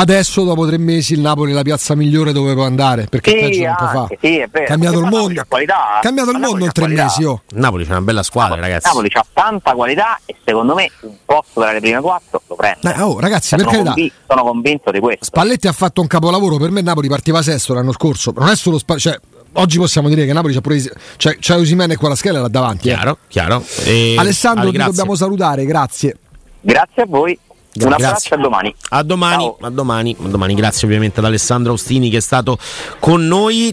adesso 0.00 0.44
dopo 0.44 0.66
tre 0.66 0.78
mesi 0.78 1.12
il 1.14 1.20
Napoli 1.20 1.52
è 1.52 1.54
la 1.54 1.62
piazza 1.62 1.94
migliore 1.94 2.32
dove 2.32 2.54
può 2.54 2.64
andare, 2.64 3.06
perché 3.08 3.32
peggio 3.32 3.64
non 3.64 3.74
può 3.76 3.86
fare. 3.86 4.18
sì, 4.20 4.36
è 4.38 4.48
vero. 4.48 4.64
Cambiato 4.66 4.96
il 4.98 5.02
mondo. 5.02 5.16
Napoli 5.18 5.34
c'ha 5.36 5.44
qualità. 5.48 5.76
Cambiato 6.00 6.30
il 6.30 6.34
mondo 6.38 6.46
Napoli 6.46 6.62
in 6.62 6.66
c'ha 6.68 6.72
tre 6.74 6.82
qualità. 6.84 7.04
mesi, 7.04 7.24
oh. 7.24 7.42
Napoli 7.52 7.84
c'è 7.84 7.90
una 7.90 8.00
bella 8.00 8.22
squadra, 8.22 8.60
ragazzi. 8.60 8.86
Napoli 8.86 9.10
ha 9.12 9.26
tanta 9.32 9.72
qualità 9.72 10.20
e 10.24 10.36
secondo 10.44 10.74
me 10.74 10.90
un 11.00 11.14
posto 11.24 11.60
tra 11.60 11.72
le 11.72 11.80
prime 11.80 12.00
quattro 12.00 12.42
lo 12.46 12.54
prende. 12.54 12.94
Eh, 12.94 13.00
oh, 13.00 13.20
ragazzi, 13.20 13.48
Cioè, 13.50 13.58
per 13.64 13.68
sono, 13.74 13.84
convi- 13.84 14.12
sono 14.26 14.42
convinto 14.42 14.90
di 14.90 15.00
questo. 15.00 15.24
Spalletti 15.24 15.66
ha 15.68 15.72
fatto 15.72 16.00
un 16.00 16.06
capolavoro, 16.06 16.56
per 16.56 16.70
me 16.70 16.80
Napoli 16.80 17.08
partiva 17.08 17.42
sesto 17.42 17.74
l'anno 17.74 17.92
scorso, 17.92 18.32
non 18.36 18.48
è 18.48 18.56
solo 18.56 18.78
Spalletti, 18.78 19.08
cioè, 19.08 19.18
oggi 19.54 19.78
possiamo 19.78 20.08
dire 20.08 20.24
che 20.26 20.32
Napoli 20.32 20.54
c'ha 20.54 20.60
pure 20.60 20.80
cioè, 21.16 21.36
c'è 21.38 21.56
Usimene 21.56 21.94
e 21.94 21.96
quella 21.96 22.14
scheda 22.14 22.40
là 22.40 22.48
davanti. 22.48 22.88
eh. 22.88 22.94
Chiaro, 22.94 23.18
chiaro. 23.28 23.64
E- 23.84 24.14
Alessandro, 24.18 24.68
Ale, 24.68 24.72
ti 24.78 24.84
dobbiamo 24.84 25.14
salutare, 25.14 25.64
grazie. 25.64 26.16
Grazie 26.60 27.02
a 27.02 27.06
voi, 27.08 27.38
un 27.84 27.90
Grazie. 27.90 28.06
abbraccio 28.06 28.34
a 28.34 28.38
domani. 28.38 28.74
A 28.90 29.02
domani, 29.02 29.52
a 29.60 29.70
domani, 29.70 30.16
a 30.18 30.28
domani. 30.28 30.54
Grazie 30.54 30.86
ovviamente 30.86 31.20
ad 31.20 31.26
Alessandro 31.26 31.72
Austini 31.72 32.10
che 32.10 32.18
è 32.18 32.20
stato 32.20 32.58
con 32.98 33.26
noi. 33.26 33.66